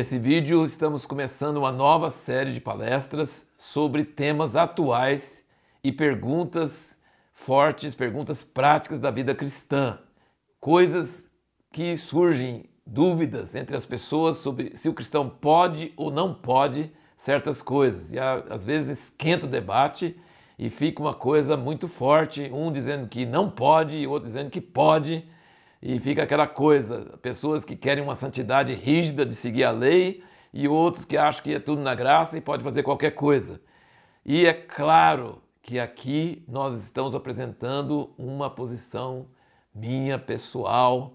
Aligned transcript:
Nesse 0.00 0.18
vídeo 0.18 0.64
estamos 0.64 1.04
começando 1.04 1.58
uma 1.58 1.70
nova 1.70 2.10
série 2.10 2.54
de 2.54 2.60
palestras 2.62 3.46
sobre 3.58 4.02
temas 4.02 4.56
atuais 4.56 5.44
e 5.84 5.92
perguntas 5.92 6.96
fortes, 7.34 7.94
perguntas 7.94 8.42
práticas 8.42 8.98
da 8.98 9.10
vida 9.10 9.34
cristã. 9.34 9.98
Coisas 10.58 11.28
que 11.70 11.98
surgem, 11.98 12.64
dúvidas 12.86 13.54
entre 13.54 13.76
as 13.76 13.84
pessoas 13.84 14.38
sobre 14.38 14.74
se 14.74 14.88
o 14.88 14.94
cristão 14.94 15.28
pode 15.28 15.92
ou 15.98 16.10
não 16.10 16.32
pode 16.32 16.90
certas 17.18 17.60
coisas. 17.60 18.10
E 18.10 18.18
às 18.18 18.64
vezes 18.64 19.00
esquenta 19.00 19.44
o 19.44 19.50
debate 19.50 20.18
e 20.58 20.70
fica 20.70 21.02
uma 21.02 21.12
coisa 21.12 21.58
muito 21.58 21.86
forte, 21.86 22.50
um 22.50 22.72
dizendo 22.72 23.06
que 23.06 23.26
não 23.26 23.50
pode 23.50 23.98
e 23.98 24.06
outro 24.06 24.28
dizendo 24.28 24.48
que 24.48 24.62
pode 24.62 25.28
e 25.82 25.98
fica 25.98 26.22
aquela 26.22 26.46
coisa, 26.46 27.18
pessoas 27.22 27.64
que 27.64 27.74
querem 27.74 28.04
uma 28.04 28.14
santidade 28.14 28.74
rígida 28.74 29.24
de 29.24 29.34
seguir 29.34 29.64
a 29.64 29.70
lei 29.70 30.22
e 30.52 30.68
outros 30.68 31.04
que 31.04 31.16
acham 31.16 31.42
que 31.42 31.54
é 31.54 31.58
tudo 31.58 31.80
na 31.80 31.94
graça 31.94 32.36
e 32.36 32.40
pode 32.40 32.62
fazer 32.62 32.82
qualquer 32.82 33.12
coisa. 33.12 33.60
E 34.24 34.46
é 34.46 34.52
claro 34.52 35.42
que 35.62 35.78
aqui 35.78 36.44
nós 36.46 36.82
estamos 36.82 37.14
apresentando 37.14 38.12
uma 38.18 38.50
posição 38.50 39.26
minha 39.74 40.18
pessoal, 40.18 41.14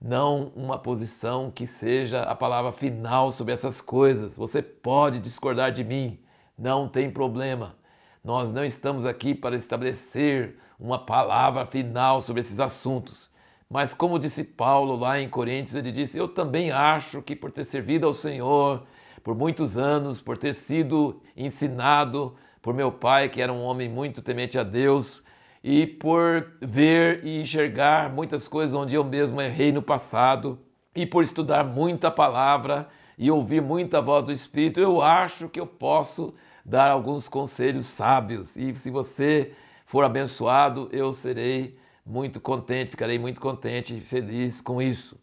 não 0.00 0.52
uma 0.54 0.78
posição 0.78 1.50
que 1.50 1.66
seja 1.66 2.22
a 2.22 2.34
palavra 2.34 2.72
final 2.72 3.30
sobre 3.32 3.52
essas 3.52 3.80
coisas. 3.80 4.36
Você 4.36 4.62
pode 4.62 5.18
discordar 5.18 5.72
de 5.72 5.84
mim, 5.84 6.18
não 6.56 6.88
tem 6.88 7.10
problema. 7.10 7.76
Nós 8.24 8.52
não 8.52 8.64
estamos 8.64 9.04
aqui 9.04 9.34
para 9.34 9.56
estabelecer 9.56 10.58
uma 10.78 10.98
palavra 10.98 11.66
final 11.66 12.20
sobre 12.20 12.40
esses 12.40 12.60
assuntos. 12.60 13.30
Mas, 13.68 13.92
como 13.92 14.18
disse 14.18 14.44
Paulo 14.44 14.96
lá 14.96 15.20
em 15.20 15.28
Coríntios, 15.28 15.74
ele 15.74 15.90
disse: 15.90 16.16
Eu 16.16 16.28
também 16.28 16.70
acho 16.70 17.20
que 17.22 17.34
por 17.34 17.50
ter 17.50 17.64
servido 17.64 18.06
ao 18.06 18.14
Senhor 18.14 18.86
por 19.26 19.34
muitos 19.34 19.76
anos, 19.76 20.22
por 20.22 20.38
ter 20.38 20.54
sido 20.54 21.20
ensinado 21.36 22.36
por 22.62 22.72
meu 22.72 22.92
pai, 22.92 23.28
que 23.28 23.42
era 23.42 23.52
um 23.52 23.60
homem 23.60 23.88
muito 23.88 24.22
temente 24.22 24.56
a 24.56 24.62
Deus, 24.62 25.20
e 25.64 25.84
por 25.84 26.52
ver 26.60 27.24
e 27.24 27.40
enxergar 27.40 28.08
muitas 28.08 28.46
coisas 28.46 28.72
onde 28.72 28.94
eu 28.94 29.02
mesmo 29.02 29.42
errei 29.42 29.72
no 29.72 29.82
passado, 29.82 30.60
e 30.94 31.04
por 31.04 31.24
estudar 31.24 31.64
muita 31.64 32.08
palavra 32.08 32.88
e 33.18 33.28
ouvir 33.28 33.60
muita 33.60 34.00
voz 34.00 34.24
do 34.24 34.30
Espírito, 34.30 34.78
eu 34.78 35.02
acho 35.02 35.48
que 35.48 35.58
eu 35.58 35.66
posso 35.66 36.32
dar 36.64 36.88
alguns 36.88 37.28
conselhos 37.28 37.86
sábios. 37.86 38.56
E 38.56 38.72
se 38.78 38.92
você 38.92 39.50
for 39.84 40.04
abençoado, 40.04 40.88
eu 40.92 41.12
serei 41.12 41.76
muito 42.06 42.40
contente, 42.40 42.92
ficarei 42.92 43.18
muito 43.18 43.40
contente 43.40 43.96
e 43.96 44.00
feliz 44.00 44.60
com 44.60 44.80
isso. 44.80 45.18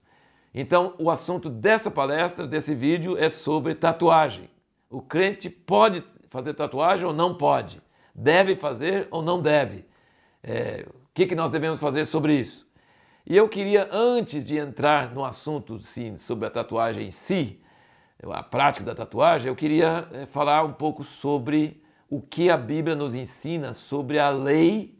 Então, 0.53 0.93
o 0.99 1.09
assunto 1.09 1.49
dessa 1.49 1.89
palestra, 1.89 2.45
desse 2.45 2.75
vídeo, 2.75 3.17
é 3.17 3.29
sobre 3.29 3.73
tatuagem. 3.73 4.49
O 4.89 5.01
crente 5.01 5.49
pode 5.49 6.03
fazer 6.29 6.53
tatuagem 6.53 7.05
ou 7.05 7.13
não 7.13 7.35
pode? 7.35 7.81
Deve 8.13 8.55
fazer 8.55 9.07
ou 9.09 9.21
não 9.21 9.41
deve? 9.41 9.85
É, 10.43 10.85
o 10.89 11.13
que, 11.13 11.25
que 11.25 11.35
nós 11.35 11.49
devemos 11.49 11.79
fazer 11.79 12.05
sobre 12.05 12.35
isso? 12.35 12.67
E 13.25 13.37
eu 13.37 13.47
queria, 13.47 13.87
antes 13.89 14.43
de 14.43 14.57
entrar 14.57 15.13
no 15.13 15.23
assunto 15.23 15.79
sim, 15.79 16.17
sobre 16.17 16.45
a 16.45 16.51
tatuagem 16.51 17.07
em 17.07 17.11
si, 17.11 17.61
a 18.21 18.43
prática 18.43 18.85
da 18.85 18.93
tatuagem, 18.93 19.47
eu 19.47 19.55
queria 19.55 20.07
é, 20.11 20.25
falar 20.25 20.63
um 20.63 20.73
pouco 20.73 21.03
sobre 21.03 21.81
o 22.09 22.21
que 22.21 22.49
a 22.49 22.57
Bíblia 22.57 22.95
nos 22.95 23.15
ensina 23.15 23.73
sobre 23.73 24.19
a 24.19 24.29
lei 24.29 24.93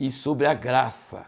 e 0.00 0.10
sobre 0.10 0.46
a 0.46 0.54
graça, 0.54 1.26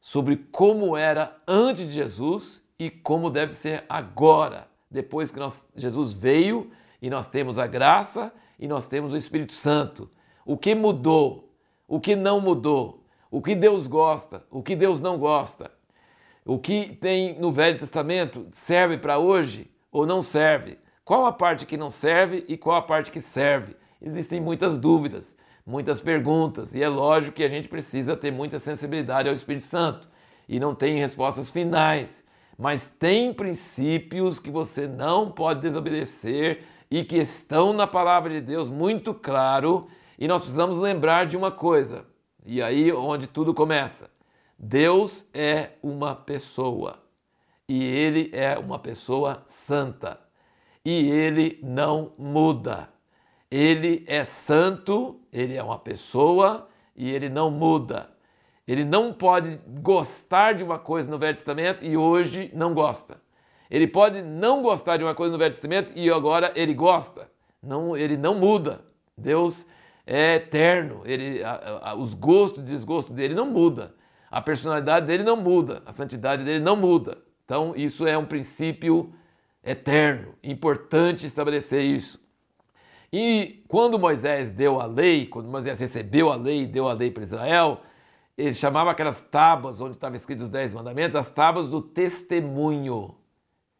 sobre 0.00 0.36
como 0.36 0.96
era 0.96 1.36
antes 1.46 1.88
de 1.88 1.90
Jesus 1.90 2.62
e 2.78 2.88
como 2.88 3.28
deve 3.28 3.52
ser 3.52 3.84
agora, 3.88 4.68
depois 4.88 5.32
que 5.32 5.40
nós, 5.40 5.64
Jesus 5.74 6.12
veio 6.12 6.70
e 7.02 7.10
nós 7.10 7.28
temos 7.28 7.58
a 7.58 7.66
graça 7.66 8.32
e 8.60 8.68
nós 8.68 8.86
temos 8.86 9.12
o 9.12 9.16
Espírito 9.16 9.54
Santo. 9.54 10.08
O 10.44 10.56
que 10.56 10.72
mudou? 10.72 11.52
O 11.88 11.98
que 11.98 12.14
não 12.14 12.40
mudou? 12.40 13.04
O 13.28 13.42
que 13.42 13.56
Deus 13.56 13.88
gosta? 13.88 14.44
O 14.52 14.62
que 14.62 14.76
Deus 14.76 15.00
não 15.00 15.18
gosta? 15.18 15.72
O 16.44 16.60
que 16.60 16.96
tem 17.00 17.36
no 17.40 17.50
Velho 17.50 17.76
Testamento 17.76 18.46
serve 18.52 18.98
para 18.98 19.18
hoje 19.18 19.68
ou 19.90 20.06
não 20.06 20.22
serve? 20.22 20.78
Qual 21.04 21.26
a 21.26 21.32
parte 21.32 21.66
que 21.66 21.76
não 21.76 21.90
serve 21.90 22.44
e 22.46 22.56
qual 22.56 22.76
a 22.76 22.82
parte 22.82 23.10
que 23.10 23.20
serve? 23.20 23.74
Existem 24.00 24.40
muitas 24.40 24.78
dúvidas 24.78 25.34
muitas 25.66 26.00
perguntas. 26.00 26.72
E 26.72 26.82
é 26.82 26.88
lógico 26.88 27.36
que 27.36 27.44
a 27.44 27.48
gente 27.48 27.68
precisa 27.68 28.16
ter 28.16 28.30
muita 28.30 28.60
sensibilidade 28.60 29.28
ao 29.28 29.34
Espírito 29.34 29.66
Santo. 29.66 30.08
E 30.48 30.60
não 30.60 30.74
tem 30.74 30.98
respostas 30.98 31.50
finais, 31.50 32.24
mas 32.56 32.86
tem 32.86 33.34
princípios 33.34 34.38
que 34.38 34.50
você 34.50 34.86
não 34.86 35.30
pode 35.32 35.60
desobedecer 35.60 36.62
e 36.88 37.02
que 37.02 37.16
estão 37.16 37.72
na 37.72 37.86
palavra 37.86 38.30
de 38.30 38.40
Deus 38.40 38.68
muito 38.68 39.12
claro. 39.12 39.88
E 40.16 40.28
nós 40.28 40.42
precisamos 40.42 40.78
lembrar 40.78 41.26
de 41.26 41.36
uma 41.36 41.50
coisa. 41.50 42.04
E 42.46 42.62
aí 42.62 42.92
onde 42.92 43.26
tudo 43.26 43.52
começa. 43.52 44.08
Deus 44.56 45.26
é 45.34 45.70
uma 45.82 46.14
pessoa. 46.14 47.02
E 47.68 47.82
ele 47.82 48.30
é 48.32 48.56
uma 48.56 48.78
pessoa 48.78 49.42
santa. 49.48 50.20
E 50.84 51.10
ele 51.10 51.58
não 51.62 52.12
muda. 52.16 52.95
Ele 53.50 54.04
é 54.06 54.24
santo, 54.24 55.20
ele 55.32 55.54
é 55.54 55.62
uma 55.62 55.78
pessoa 55.78 56.68
e 56.96 57.10
ele 57.10 57.28
não 57.28 57.50
muda. 57.50 58.10
Ele 58.66 58.84
não 58.84 59.12
pode 59.12 59.60
gostar 59.80 60.52
de 60.52 60.64
uma 60.64 60.78
coisa 60.78 61.08
no 61.08 61.18
Velho 61.18 61.34
Testamento 61.34 61.84
e 61.84 61.96
hoje 61.96 62.50
não 62.52 62.74
gosta. 62.74 63.20
Ele 63.70 63.86
pode 63.86 64.22
não 64.22 64.62
gostar 64.62 64.96
de 64.96 65.04
uma 65.04 65.14
coisa 65.14 65.32
no 65.32 65.38
Velho 65.38 65.52
Testamento 65.52 65.92
e 65.94 66.10
agora 66.10 66.52
ele 66.56 66.74
gosta. 66.74 67.30
Não, 67.62 67.96
ele 67.96 68.16
não 68.16 68.34
muda. 68.34 68.84
Deus 69.16 69.66
é 70.04 70.36
eterno. 70.36 71.02
Ele, 71.04 71.42
a, 71.44 71.90
a, 71.90 71.94
os 71.94 72.14
gostos 72.14 72.62
e 72.62 72.66
desgostos 72.66 73.14
dele 73.14 73.34
não 73.34 73.46
muda. 73.46 73.94
A 74.30 74.40
personalidade 74.40 75.06
dele 75.06 75.22
não 75.22 75.36
muda. 75.36 75.82
A 75.86 75.92
santidade 75.92 76.44
dele 76.44 76.60
não 76.60 76.74
muda. 76.74 77.18
Então 77.44 77.72
isso 77.76 78.04
é 78.06 78.18
um 78.18 78.26
princípio 78.26 79.12
eterno. 79.64 80.34
Importante 80.42 81.24
estabelecer 81.24 81.82
isso. 81.82 82.20
E 83.12 83.64
quando 83.68 83.98
Moisés 83.98 84.52
deu 84.52 84.80
a 84.80 84.86
lei, 84.86 85.26
quando 85.26 85.48
Moisés 85.48 85.78
recebeu 85.78 86.30
a 86.30 86.36
lei 86.36 86.62
e 86.62 86.66
deu 86.66 86.88
a 86.88 86.92
lei 86.92 87.10
para 87.10 87.22
Israel, 87.22 87.80
ele 88.36 88.54
chamava 88.54 88.90
aquelas 88.90 89.22
tábuas 89.22 89.80
onde 89.80 89.92
estavam 89.92 90.16
escritos 90.16 90.44
os 90.44 90.50
dez 90.50 90.74
mandamentos, 90.74 91.16
as 91.16 91.30
tábuas 91.30 91.68
do 91.68 91.80
testemunho. 91.80 93.14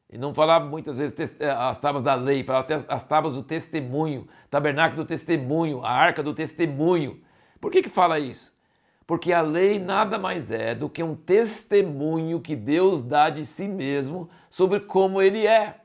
E 0.08 0.16
não 0.16 0.32
falava 0.32 0.64
muitas 0.64 0.98
vezes 0.98 1.36
eh, 1.40 1.50
as 1.50 1.78
tábuas 1.78 2.04
da 2.04 2.14
lei, 2.14 2.44
falava 2.44 2.66
as 2.88 3.04
tábuas 3.04 3.34
do 3.34 3.42
testemunho, 3.42 4.26
tabernáculo 4.48 5.04
do 5.04 5.06
testemunho, 5.06 5.84
a 5.84 5.90
arca 5.90 6.22
do 6.22 6.32
testemunho. 6.32 7.20
Por 7.60 7.70
que, 7.72 7.82
que 7.82 7.90
fala 7.90 8.18
isso? 8.18 8.54
Porque 9.06 9.32
a 9.32 9.40
lei 9.40 9.78
nada 9.78 10.18
mais 10.18 10.50
é 10.50 10.74
do 10.74 10.88
que 10.88 11.02
um 11.02 11.14
testemunho 11.14 12.40
que 12.40 12.56
Deus 12.56 13.02
dá 13.02 13.30
de 13.30 13.44
si 13.44 13.68
mesmo 13.68 14.28
sobre 14.48 14.80
como 14.80 15.20
ele 15.20 15.46
é. 15.46 15.80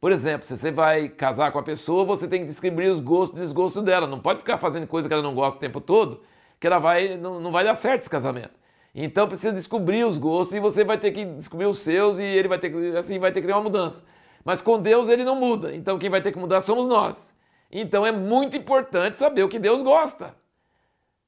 Por 0.00 0.12
exemplo, 0.12 0.46
se 0.46 0.56
você 0.56 0.70
vai 0.70 1.08
casar 1.08 1.50
com 1.52 1.58
a 1.58 1.62
pessoa, 1.62 2.04
você 2.04 2.28
tem 2.28 2.40
que 2.40 2.46
descobrir 2.46 2.88
os 2.88 3.00
gostos 3.00 3.38
e 3.38 3.42
desgostos 3.42 3.82
dela. 3.82 4.06
Não 4.06 4.20
pode 4.20 4.40
ficar 4.40 4.58
fazendo 4.58 4.86
coisa 4.86 5.08
que 5.08 5.14
ela 5.14 5.22
não 5.22 5.34
gosta 5.34 5.56
o 5.56 5.60
tempo 5.60 5.80
todo, 5.80 6.22
que 6.60 6.66
ela 6.66 6.78
vai 6.78 7.16
não, 7.16 7.40
não 7.40 7.50
vai 7.50 7.64
dar 7.64 7.74
certo 7.74 8.02
esse 8.02 8.10
casamento. 8.10 8.52
Então 8.94 9.28
precisa 9.28 9.52
descobrir 9.52 10.04
os 10.04 10.18
gostos 10.18 10.56
e 10.56 10.60
você 10.60 10.84
vai 10.84 10.98
ter 10.98 11.12
que 11.12 11.24
descobrir 11.24 11.66
os 11.66 11.78
seus 11.78 12.18
e 12.18 12.22
ele 12.22 12.48
vai 12.48 12.58
ter 12.58 12.70
que 12.70 12.96
assim 12.96 13.18
vai 13.18 13.32
ter 13.32 13.40
que 13.40 13.46
ter 13.46 13.52
uma 13.52 13.62
mudança. 13.62 14.04
Mas 14.44 14.62
com 14.62 14.80
Deus 14.80 15.08
ele 15.08 15.24
não 15.24 15.36
muda. 15.36 15.74
Então 15.74 15.98
quem 15.98 16.10
vai 16.10 16.20
ter 16.20 16.32
que 16.32 16.38
mudar 16.38 16.60
somos 16.60 16.86
nós. 16.86 17.34
Então 17.70 18.06
é 18.06 18.12
muito 18.12 18.56
importante 18.56 19.18
saber 19.18 19.42
o 19.42 19.48
que 19.48 19.58
Deus 19.58 19.82
gosta. 19.82 20.34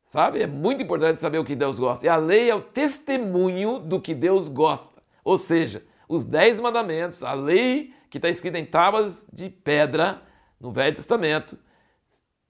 Sabe? 0.07 0.43
É 0.43 0.47
muito 0.47 0.83
importante 0.83 1.19
saber 1.19 1.39
o 1.39 1.45
que 1.45 1.55
Deus 1.55 1.79
gosta. 1.79 2.07
E 2.07 2.09
a 2.09 2.17
lei 2.17 2.49
é 2.49 2.55
o 2.55 2.63
testemunho 2.63 3.79
do 3.79 4.01
que 4.01 4.15
Deus 4.15 4.49
gosta. 4.49 5.03
Ou 5.23 5.37
seja, 5.37 5.85
os 6.09 6.25
dez 6.25 6.59
mandamentos, 6.59 7.23
a 7.23 7.35
lei 7.35 7.93
que 8.11 8.19
está 8.19 8.29
escrita 8.29 8.59
em 8.59 8.65
tábuas 8.65 9.27
de 9.33 9.51
pedra 9.51 10.23
no 10.61 10.73
Velho 10.73 10.95
Testamento, 10.95 11.59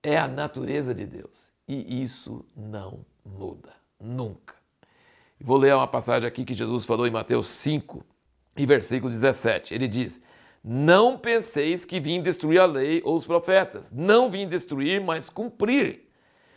é 0.03 0.17
a 0.17 0.29
natureza 0.29 0.95
de 0.95 1.05
Deus. 1.05 1.53
E 1.67 2.03
isso 2.03 2.45
não 2.57 3.05
muda, 3.25 3.73
nunca. 4.01 4.55
Vou 5.41 5.57
ler 5.57 5.75
uma 5.75 5.87
passagem 5.87 6.27
aqui 6.27 6.45
que 6.45 6.55
Jesus 6.55 6.85
falou 6.85 7.07
em 7.07 7.11
Mateus 7.11 7.47
5, 7.47 8.05
e 8.57 8.67
versículo 8.67 9.11
17. 9.11 9.75
Ele 9.75 9.87
diz: 9.87 10.21
Não 10.65 11.17
penseis 11.17 11.85
que 11.85 12.01
vim 12.01 12.21
destruir 12.21 12.61
a 12.61 12.67
lei 12.67 13.01
ou 13.05 13.15
os 13.15 13.25
profetas. 13.25 13.93
Não 13.93 14.31
vim 14.31 14.49
destruir, 14.49 15.01
mas 15.01 15.31
cumprir. 15.31 16.09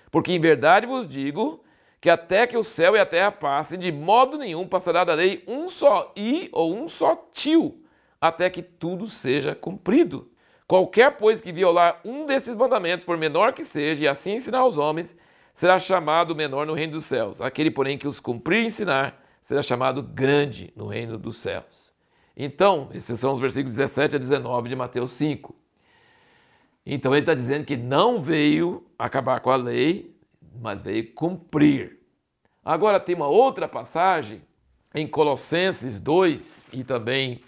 Porque 0.09 0.31
em 0.31 0.39
verdade 0.39 0.85
vos 0.85 1.07
digo 1.07 1.63
que 1.99 2.09
até 2.09 2.47
que 2.47 2.57
o 2.57 2.63
céu 2.63 2.95
e 2.95 2.99
a 2.99 3.05
terra 3.05 3.31
passem, 3.31 3.77
de 3.77 3.91
modo 3.91 4.37
nenhum 4.37 4.67
passará 4.67 5.03
da 5.03 5.13
lei 5.13 5.43
um 5.47 5.69
só 5.69 6.11
i 6.15 6.49
ou 6.51 6.75
um 6.75 6.87
só 6.87 7.15
tio 7.31 7.80
até 8.21 8.49
que 8.49 8.61
tudo 8.61 9.07
seja 9.07 9.55
cumprido. 9.55 10.29
Qualquer, 10.67 11.17
pois, 11.17 11.41
que 11.41 11.51
violar 11.51 11.99
um 12.05 12.25
desses 12.25 12.55
mandamentos, 12.55 13.03
por 13.03 13.17
menor 13.17 13.51
que 13.51 13.65
seja, 13.65 14.03
e 14.03 14.07
assim 14.07 14.35
ensinar 14.35 14.59
aos 14.59 14.77
homens, 14.77 15.13
será 15.53 15.79
chamado 15.79 16.33
menor 16.35 16.65
no 16.65 16.73
reino 16.73 16.93
dos 16.93 17.05
céus. 17.05 17.41
Aquele, 17.41 17.71
porém, 17.71 17.97
que 17.97 18.07
os 18.07 18.19
cumprir 18.19 18.63
e 18.63 18.67
ensinar, 18.67 19.21
será 19.41 19.61
chamado 19.61 20.01
grande 20.01 20.71
no 20.75 20.87
reino 20.87 21.17
dos 21.17 21.37
céus. 21.37 21.91
Então, 22.37 22.89
esses 22.93 23.19
são 23.19 23.33
os 23.33 23.39
versículos 23.39 23.75
17 23.75 24.15
a 24.15 24.19
19 24.19 24.69
de 24.69 24.75
Mateus 24.75 25.11
5. 25.11 25.53
Então 26.85 27.13
ele 27.13 27.21
está 27.21 27.33
dizendo 27.33 27.65
que 27.65 27.77
não 27.77 28.19
veio 28.19 28.83
acabar 28.97 29.39
com 29.39 29.51
a 29.51 29.55
lei, 29.55 30.15
mas 30.59 30.81
veio 30.81 31.13
cumprir. 31.13 31.99
Agora 32.63 32.99
tem 32.99 33.15
uma 33.15 33.27
outra 33.27 33.67
passagem 33.67 34.41
em 34.93 35.07
Colossenses 35.07 35.99
2 35.99 36.67
e 36.73 36.83
também 36.83 37.41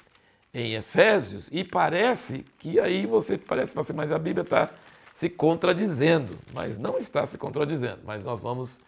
em 0.53 0.75
Efésios, 0.75 1.49
e 1.51 1.63
parece 1.63 2.45
que 2.59 2.79
aí 2.79 3.05
você 3.07 3.37
parece 3.37 3.73
você, 3.73 3.91
mas 3.91 4.11
a 4.11 4.19
Bíblia 4.19 4.43
está 4.43 4.69
se 5.13 5.27
contradizendo, 5.29 6.37
mas 6.53 6.77
não 6.77 6.97
está 6.97 7.25
se 7.25 7.37
contradizendo, 7.37 7.99
mas 8.05 8.23
nós 8.23 8.39
vamos 8.39 8.79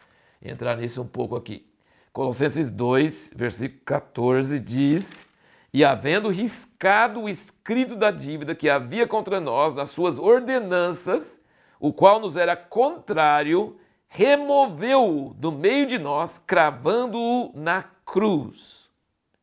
entrar 0.42 0.78
nisso 0.78 1.02
um 1.02 1.08
pouco 1.08 1.36
aqui. 1.36 1.66
Colossenses 2.14 2.70
2, 2.70 3.34
versículo 3.36 3.82
14 3.84 4.60
diz: 4.60 5.26
E 5.74 5.84
havendo 5.84 6.30
riscado 6.30 7.22
o 7.22 7.30
escrito 7.30 7.96
da 7.96 8.12
dívida 8.12 8.56
que 8.56 8.70
havia 8.70 9.08
contra 9.08 9.40
nós 9.40 9.74
nas 9.74 9.90
suas 9.90 10.20
ordenanças, 10.20 11.40
o 11.80 11.92
qual 11.92 12.20
nos 12.20 12.38
era 12.38 12.56
contrário, 12.56 13.76
removeu-o 14.08 15.34
do 15.34 15.52
meio 15.52 15.86
de 15.86 15.98
nós, 15.98 16.42
cravando-o 16.46 17.52
na 17.54 17.84
cruz. 18.06 18.90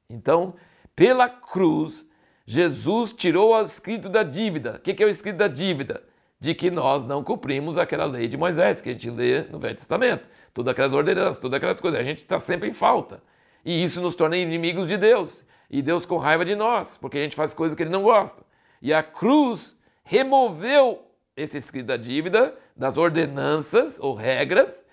Então, 0.09 0.55
pela 0.97 1.29
cruz, 1.29 2.05
Jesus 2.47 3.13
tirou 3.13 3.55
o 3.55 3.63
escrito 3.63 4.09
da 4.09 4.23
dívida. 4.23 4.77
O 4.77 4.79
que 4.81 5.03
é 5.03 5.07
o 5.07 5.09
escrito 5.09 5.37
da 5.37 5.49
dívida? 5.49 6.03
De 6.41 6.55
que 6.55 6.71
nós 6.71 7.05
não 7.05 7.23
cumprimos 7.23 7.79
aquela 7.79 8.05
lei 8.05 8.27
de 8.27 8.37
Moisés, 8.37 8.81
que 8.81 8.89
a 8.89 8.93
gente 8.93 9.09
lê 9.11 9.43
no 9.43 9.59
Velho 9.59 9.77
Testamento. 9.77 10.29
Todas 10.53 10.73
aquelas 10.73 10.93
ordenanças, 10.93 11.39
todas 11.39 11.57
aquelas 11.57 11.81
coisas. 11.81 12.01
A 12.01 12.03
gente 12.05 12.19
está 12.19 12.39
sempre 12.41 12.69
em 12.69 12.73
falta. 12.73 13.23
E 13.65 13.83
isso 13.85 14.01
nos 14.01 14.15
torna 14.15 14.37
inimigos 14.37 14.89
de 14.89 14.97
Deus. 14.97 15.45
E 15.71 15.81
Deus 15.81 16.05
com 16.05 16.19
raiva 16.19 16.45
de 16.45 16.55
nós, 16.55 16.97
porque 16.97 17.19
a 17.19 17.23
gente 17.23 17.37
faz 17.37 17.55
coisas 17.55 17.77
que 17.77 17.83
ele 17.83 17.91
não 17.91 18.03
gosta. 18.03 18.43
E 18.83 18.93
a 18.93 19.03
cruz 19.03 19.77
removeu 20.05 21.07
esse 21.37 21.57
escrito 21.57 21.87
da 21.87 21.97
dívida, 21.97 22.55
das 22.77 22.97
ordenanças 22.97 23.99
ou 23.99 24.15
regras, 24.15 24.85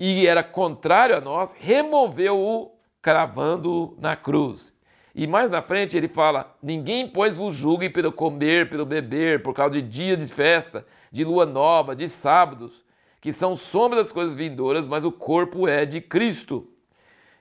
e 0.00 0.26
era 0.26 0.42
contrário 0.42 1.16
a 1.16 1.20
nós, 1.20 1.54
removeu-o 1.58 2.72
cravando 3.02 3.96
na 4.00 4.16
cruz. 4.16 4.72
E 5.18 5.26
mais 5.26 5.50
na 5.50 5.60
frente 5.60 5.96
ele 5.96 6.06
fala: 6.06 6.56
Ninguém, 6.62 7.08
pois, 7.08 7.36
vos 7.36 7.52
julgue 7.52 7.90
pelo 7.90 8.12
comer, 8.12 8.70
pelo 8.70 8.86
beber, 8.86 9.42
por 9.42 9.52
causa 9.52 9.72
de 9.72 9.82
dia 9.82 10.16
de 10.16 10.24
festa, 10.32 10.86
de 11.10 11.24
lua 11.24 11.44
nova, 11.44 11.96
de 11.96 12.08
sábados, 12.08 12.84
que 13.20 13.32
são 13.32 13.56
sombras 13.56 14.04
das 14.04 14.12
coisas 14.12 14.32
vindouras, 14.32 14.86
mas 14.86 15.04
o 15.04 15.10
corpo 15.10 15.66
é 15.66 15.84
de 15.84 16.00
Cristo. 16.00 16.68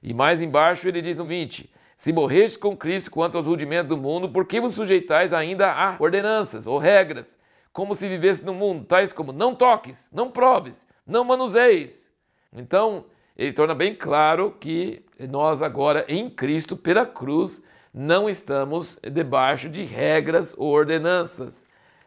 E 0.02 0.12
mais 0.12 0.42
embaixo 0.42 0.88
ele 0.88 1.04
diz 1.04 1.16
no 1.16 1.24
20: 1.24 1.72
Se 1.96 2.12
morreste 2.12 2.58
com 2.58 2.76
Cristo 2.76 3.12
quanto 3.12 3.38
aos 3.38 3.46
rudimentos 3.46 3.90
do 3.90 3.98
mundo, 3.98 4.28
por 4.28 4.46
que 4.46 4.60
vos 4.60 4.74
sujeitais 4.74 5.32
ainda 5.32 5.72
a 5.72 5.98
ordenanças 6.00 6.66
ou 6.66 6.80
regras, 6.80 7.38
como 7.72 7.94
se 7.94 8.08
vivesse 8.08 8.44
no 8.44 8.56
mundo, 8.56 8.86
tais 8.86 9.14
como 9.14 9.32
não 9.32 9.54
toques, 9.54 10.10
não 10.12 10.32
proves, 10.32 10.84
não 11.06 11.24
manuseis? 11.24 12.10
Então, 12.52 13.06
ele 13.38 13.54
torna 13.54 13.76
bem 13.76 13.94
claro 13.94 14.56
que 14.60 15.06
nós 15.30 15.62
agora 15.62 16.04
em 16.08 16.28
Cristo, 16.28 16.76
pela 16.76 17.06
cruz, 17.06 17.62
não 17.98 18.30
estamos 18.30 19.00
debaixo 19.02 19.68
de 19.68 19.84
regras 19.84 20.54
ou 20.56 20.70
ordenanças. 20.70 21.66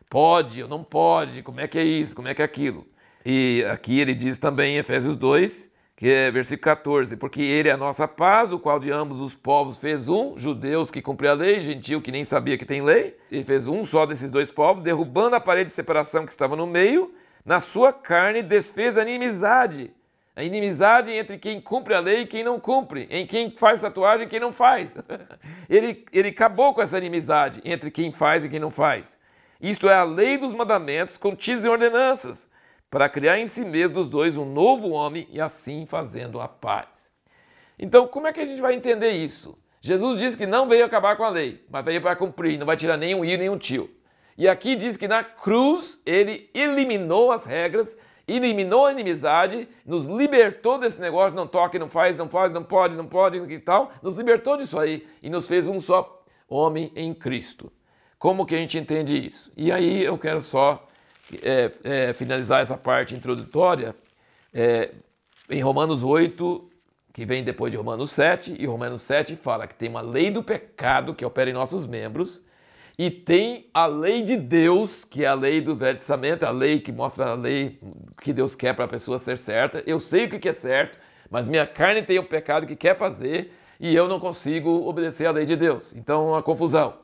Pode 0.08 0.62
ou 0.62 0.68
não 0.68 0.84
pode, 0.84 1.42
como 1.42 1.60
é 1.60 1.66
que 1.66 1.78
é 1.78 1.84
isso, 1.84 2.14
como 2.14 2.28
é 2.28 2.34
que 2.34 2.40
é 2.40 2.44
aquilo. 2.44 2.86
E 3.26 3.64
aqui 3.68 3.98
ele 3.98 4.14
diz 4.14 4.38
também 4.38 4.76
em 4.76 4.78
Efésios 4.78 5.16
2, 5.16 5.68
que 5.96 6.08
é 6.08 6.30
versículo 6.30 6.62
14, 6.62 7.16
porque 7.16 7.42
ele 7.42 7.68
é 7.68 7.72
a 7.72 7.76
nossa 7.76 8.06
paz, 8.06 8.52
o 8.52 8.58
qual 8.58 8.78
de 8.78 8.92
ambos 8.92 9.20
os 9.20 9.34
povos 9.34 9.78
fez 9.78 10.08
um, 10.08 10.38
judeus 10.38 10.92
que 10.92 11.02
cumpriam 11.02 11.32
a 11.32 11.36
lei, 11.36 11.60
gentil 11.60 12.00
que 12.00 12.12
nem 12.12 12.22
sabia 12.22 12.56
que 12.56 12.64
tem 12.64 12.82
lei, 12.82 13.16
e 13.30 13.42
fez 13.42 13.66
um 13.66 13.84
só 13.84 14.06
desses 14.06 14.30
dois 14.30 14.50
povos, 14.50 14.84
derrubando 14.84 15.34
a 15.34 15.40
parede 15.40 15.70
de 15.70 15.74
separação 15.74 16.24
que 16.24 16.30
estava 16.30 16.54
no 16.54 16.68
meio, 16.68 17.12
na 17.44 17.58
sua 17.58 17.92
carne 17.92 18.42
desfez 18.42 18.96
a 18.96 19.02
inimizade 19.02 19.92
a 20.34 20.44
inimizade 20.44 21.12
entre 21.12 21.38
quem 21.38 21.60
cumpre 21.60 21.94
a 21.94 22.00
lei 22.00 22.20
e 22.20 22.26
quem 22.26 22.44
não 22.44 22.58
cumpre, 22.58 23.06
em 23.10 23.26
quem 23.26 23.50
faz 23.50 23.80
tatuagem 23.80 24.26
e 24.26 24.28
quem 24.30 24.40
não 24.40 24.52
faz. 24.52 24.94
Ele, 25.68 26.04
ele 26.12 26.28
acabou 26.28 26.74
com 26.74 26.82
essa 26.82 26.98
inimizade 26.98 27.60
entre 27.64 27.90
quem 27.90 28.10
faz 28.10 28.44
e 28.44 28.48
quem 28.48 28.58
não 28.58 28.70
faz. 28.70 29.16
Isto 29.60 29.88
é 29.88 29.94
a 29.94 30.02
lei 30.02 30.36
dos 30.36 30.52
mandamentos 30.52 31.16
contidos 31.16 31.64
em 31.64 31.68
ordenanças, 31.68 32.48
para 32.90 33.08
criar 33.08 33.38
em 33.38 33.46
si 33.46 33.64
mesmo 33.64 33.94
dos 33.94 34.08
dois 34.08 34.36
um 34.36 34.44
novo 34.44 34.90
homem 34.90 35.28
e 35.30 35.40
assim 35.40 35.86
fazendo 35.86 36.40
a 36.40 36.48
paz. 36.48 37.12
Então, 37.78 38.08
como 38.08 38.26
é 38.26 38.32
que 38.32 38.40
a 38.40 38.46
gente 38.46 38.60
vai 38.60 38.74
entender 38.74 39.10
isso? 39.10 39.56
Jesus 39.80 40.20
disse 40.20 40.36
que 40.36 40.44
não 40.44 40.68
veio 40.68 40.84
acabar 40.84 41.16
com 41.16 41.22
a 41.22 41.28
lei, 41.28 41.64
mas 41.70 41.84
veio 41.84 42.02
para 42.02 42.16
cumprir, 42.16 42.58
não 42.58 42.66
vai 42.66 42.76
tirar 42.76 42.96
nem 42.96 43.14
um 43.14 43.24
i 43.24 43.36
nem 43.36 43.48
um 43.48 43.56
tio. 43.56 43.88
E 44.36 44.48
aqui 44.48 44.74
diz 44.74 44.96
que 44.96 45.06
na 45.06 45.22
cruz 45.22 46.00
ele 46.04 46.50
eliminou 46.52 47.30
as 47.30 47.44
regras 47.44 47.96
eliminou 48.30 48.86
a 48.86 48.92
inimizade, 48.92 49.68
nos 49.84 50.06
libertou 50.06 50.78
desse 50.78 51.00
negócio, 51.00 51.36
não 51.36 51.46
toque, 51.46 51.78
não 51.78 51.88
faz, 51.88 52.16
não 52.16 52.28
faz, 52.28 52.52
não 52.52 52.62
pode, 52.62 52.96
não 52.96 53.06
pode 53.06 53.38
e 53.38 53.58
tal, 53.58 53.92
nos 54.02 54.16
libertou 54.16 54.56
disso 54.56 54.78
aí 54.78 55.06
e 55.22 55.28
nos 55.28 55.46
fez 55.46 55.66
um 55.66 55.80
só 55.80 56.22
homem 56.48 56.92
em 56.94 57.14
Cristo. 57.14 57.72
Como 58.18 58.44
que 58.44 58.54
a 58.54 58.58
gente 58.58 58.76
entende 58.76 59.16
isso? 59.16 59.50
E 59.56 59.72
aí 59.72 60.02
eu 60.04 60.18
quero 60.18 60.40
só 60.40 60.86
é, 61.42 61.70
é, 61.82 62.12
finalizar 62.12 62.60
essa 62.60 62.76
parte 62.76 63.14
introdutória 63.14 63.94
é, 64.52 64.90
em 65.48 65.62
Romanos 65.62 66.04
8, 66.04 66.70
que 67.12 67.24
vem 67.24 67.42
depois 67.42 67.70
de 67.70 67.76
Romanos 67.76 68.10
7, 68.10 68.56
e 68.58 68.66
Romanos 68.66 69.02
7 69.02 69.36
fala 69.36 69.66
que 69.66 69.74
tem 69.74 69.88
uma 69.88 70.00
lei 70.00 70.30
do 70.30 70.42
pecado 70.42 71.14
que 71.14 71.24
opera 71.24 71.50
em 71.50 71.54
nossos 71.54 71.86
membros, 71.86 72.42
e 72.98 73.10
tem 73.10 73.68
a 73.72 73.86
lei 73.86 74.22
de 74.22 74.36
Deus, 74.36 75.04
que 75.04 75.24
é 75.24 75.28
a 75.28 75.34
lei 75.34 75.60
do 75.60 75.74
Velho 75.74 75.98
Testamento, 75.98 76.44
a 76.44 76.50
lei 76.50 76.80
que 76.80 76.92
mostra 76.92 77.30
a 77.30 77.34
lei 77.34 77.80
que 78.20 78.32
Deus 78.32 78.54
quer 78.54 78.74
para 78.74 78.84
a 78.84 78.88
pessoa 78.88 79.18
ser 79.18 79.38
certa. 79.38 79.82
Eu 79.86 79.98
sei 79.98 80.26
o 80.26 80.28
que 80.28 80.48
é 80.48 80.52
certo, 80.52 80.98
mas 81.30 81.46
minha 81.46 81.66
carne 81.66 82.02
tem 82.02 82.18
o 82.18 82.24
pecado 82.24 82.66
que 82.66 82.76
quer 82.76 82.96
fazer 82.96 83.52
e 83.78 83.94
eu 83.94 84.06
não 84.06 84.20
consigo 84.20 84.86
obedecer 84.86 85.26
à 85.26 85.30
lei 85.30 85.46
de 85.46 85.56
Deus. 85.56 85.94
Então, 85.94 86.28
uma 86.28 86.42
confusão. 86.42 86.98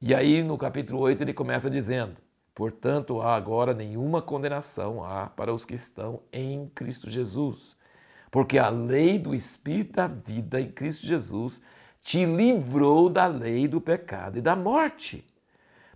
E 0.00 0.14
aí, 0.14 0.42
no 0.42 0.58
capítulo 0.58 1.00
8, 1.00 1.22
ele 1.22 1.32
começa 1.32 1.70
dizendo: 1.70 2.16
Portanto, 2.54 3.20
há 3.20 3.34
agora 3.34 3.72
nenhuma 3.72 4.20
condenação 4.20 5.02
há 5.02 5.26
para 5.26 5.54
os 5.54 5.64
que 5.64 5.74
estão 5.74 6.20
em 6.32 6.68
Cristo 6.74 7.08
Jesus. 7.08 7.76
Porque 8.30 8.58
a 8.58 8.68
lei 8.68 9.18
do 9.18 9.34
Espírito 9.34 9.92
da 9.94 10.06
vida 10.06 10.60
em 10.60 10.70
Cristo 10.70 11.06
Jesus 11.06 11.60
te 12.02 12.24
livrou 12.24 13.08
da 13.08 13.26
lei 13.26 13.66
do 13.68 13.80
pecado 13.80 14.38
e 14.38 14.40
da 14.40 14.56
morte. 14.56 15.24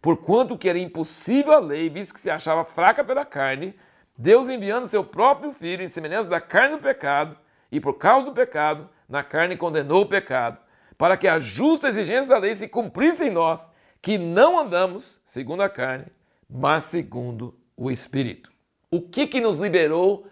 Porquanto 0.03 0.59
que 0.59 0.69
era 0.69 0.81
impossível 0.81 1.53
a 1.53 1.61
lei, 1.61 1.89
visto 1.89 2.13
que 2.13 2.21
se 2.21 2.29
achava 2.29 2.65
fraca 2.65 3.05
pela 3.05 3.25
carne, 3.25 3.73
Deus 4.19 4.49
enviando 4.49 4.89
seu 4.89 5.05
próprio 5.05 5.53
Filho 5.53 5.85
em 5.85 5.89
semelhança 5.89 6.29
da 6.29 6.41
carne 6.41 6.77
do 6.77 6.83
pecado, 6.83 7.39
e 7.71 7.81
por 7.81 7.95
causa 7.95 8.27
do 8.27 8.33
pecado, 8.33 8.91
na 9.09 9.23
carne 9.23 9.57
condenou 9.57 10.03
o 10.03 10.09
pecado, 10.09 10.59
para 10.99 11.17
que 11.17 11.29
a 11.29 11.39
justa 11.39 11.89
exigência 11.89 12.27
da 12.27 12.37
lei 12.37 12.57
se 12.57 12.67
cumprisse 12.67 13.27
em 13.27 13.31
nós, 13.31 13.71
que 14.03 14.19
não 14.19 14.59
andamos 14.59 15.21
segundo 15.25 15.63
a 15.63 15.71
carne, 15.71 16.07
mas 16.51 16.83
segundo 16.85 17.57
o 17.77 17.89
Espírito. 17.89 18.51
O 18.91 19.01
que, 19.01 19.25
que 19.25 19.41
nos 19.41 19.59
liberou 19.59 20.27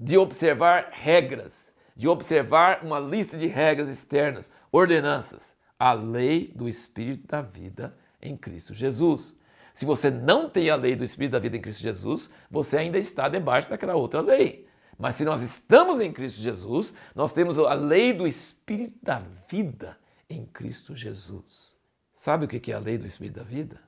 de 0.00 0.18
observar 0.18 0.88
regras, 0.90 1.72
de 1.94 2.08
observar 2.08 2.80
uma 2.82 2.98
lista 2.98 3.36
de 3.36 3.46
regras 3.46 3.88
externas, 3.88 4.50
ordenanças? 4.72 5.54
A 5.78 5.92
lei 5.92 6.52
do 6.54 6.68
Espírito 6.68 7.28
da 7.28 7.40
vida 7.40 7.96
em 8.22 8.36
Cristo 8.36 8.72
Jesus. 8.72 9.34
Se 9.74 9.84
você 9.84 10.10
não 10.10 10.48
tem 10.48 10.70
a 10.70 10.76
lei 10.76 10.94
do 10.94 11.04
Espírito 11.04 11.32
da 11.32 11.38
vida 11.38 11.56
em 11.56 11.60
Cristo 11.60 11.82
Jesus, 11.82 12.30
você 12.50 12.76
ainda 12.76 12.98
está 12.98 13.28
debaixo 13.28 13.68
daquela 13.68 13.94
outra 13.94 14.20
lei. 14.20 14.66
Mas 14.98 15.16
se 15.16 15.24
nós 15.24 15.42
estamos 15.42 16.00
em 16.00 16.12
Cristo 16.12 16.40
Jesus, 16.40 16.94
nós 17.14 17.32
temos 17.32 17.58
a 17.58 17.74
lei 17.74 18.12
do 18.12 18.26
Espírito 18.26 18.98
da 19.02 19.22
vida 19.48 19.98
em 20.28 20.46
Cristo 20.46 20.94
Jesus. 20.94 21.72
Sabe 22.14 22.44
o 22.44 22.48
que 22.48 22.70
é 22.70 22.74
a 22.74 22.78
lei 22.78 22.96
do 22.96 23.06
Espírito 23.06 23.36
da 23.36 23.42
vida? 23.42 23.80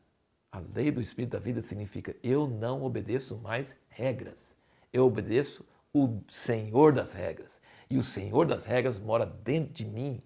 A 0.51 0.59
lei 0.75 0.91
do 0.91 1.01
Espírito 1.01 1.33
da 1.33 1.39
vida 1.39 1.63
significa 1.63 2.17
eu 2.23 2.49
não 2.49 2.83
obedeço 2.83 3.37
mais 3.37 3.77
regras. 3.89 4.55
Eu 4.93 5.07
obedeço 5.07 5.65
o 5.93 6.21
Senhor 6.29 6.93
das 6.93 7.13
regras. 7.13 7.61
E 7.89 7.99
o 7.99 8.03
Senhor 8.03 8.47
das 8.47 8.65
regras 8.65 8.99
mora 8.99 9.27
dentro 9.27 9.73
de 9.73 9.85
mim. 9.85 10.23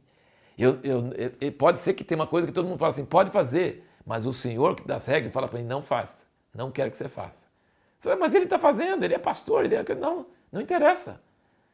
Eu, 0.56 0.78
eu, 0.82 1.12
eu, 1.40 1.52
pode 1.52 1.80
ser 1.80 1.94
que 1.94 2.02
tenha 2.02 2.18
uma 2.20 2.26
coisa 2.26 2.46
que 2.46 2.52
todo 2.52 2.66
mundo 2.66 2.78
fala 2.78 2.90
assim, 2.90 3.04
pode 3.04 3.30
fazer, 3.30 3.86
mas 4.08 4.24
o 4.24 4.32
Senhor 4.32 4.74
que 4.74 4.88
das 4.88 5.06
regras 5.06 5.30
fala 5.30 5.46
para 5.46 5.58
mim, 5.58 5.66
não 5.66 5.82
faça, 5.82 6.24
não 6.54 6.70
quero 6.70 6.90
que 6.90 6.96
você 6.96 7.10
faça. 7.10 7.46
falei, 8.00 8.18
mas 8.18 8.32
ele 8.32 8.44
está 8.44 8.58
fazendo, 8.58 9.04
ele 9.04 9.12
é 9.12 9.18
pastor, 9.18 9.66
ele 9.66 9.74
é... 9.74 9.84
Não, 9.94 10.24
não 10.50 10.62
interessa. 10.62 11.22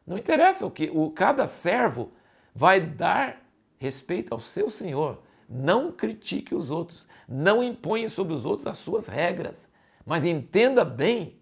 Não 0.05 0.19
interessa 0.19 0.67
o 0.67 0.71
que 0.71 0.91
o 0.93 1.13
cada 1.13 1.47
servo 1.47 2.11
vai 2.53 2.81
dar 2.81 3.41
respeito 3.79 4.35
ao 4.35 4.41
seu 4.41 4.69
Senhor. 4.69 5.23
Não 5.49 5.93
critique 5.93 6.57
os 6.57 6.73
outros, 6.73 7.07
não 7.29 7.63
imponha 7.63 8.09
sobre 8.09 8.35
os 8.35 8.45
outros 8.45 8.67
as 8.67 8.79
suas 8.79 9.07
regras, 9.07 9.69
mas 10.05 10.25
entenda 10.25 10.85
bem 10.85 11.39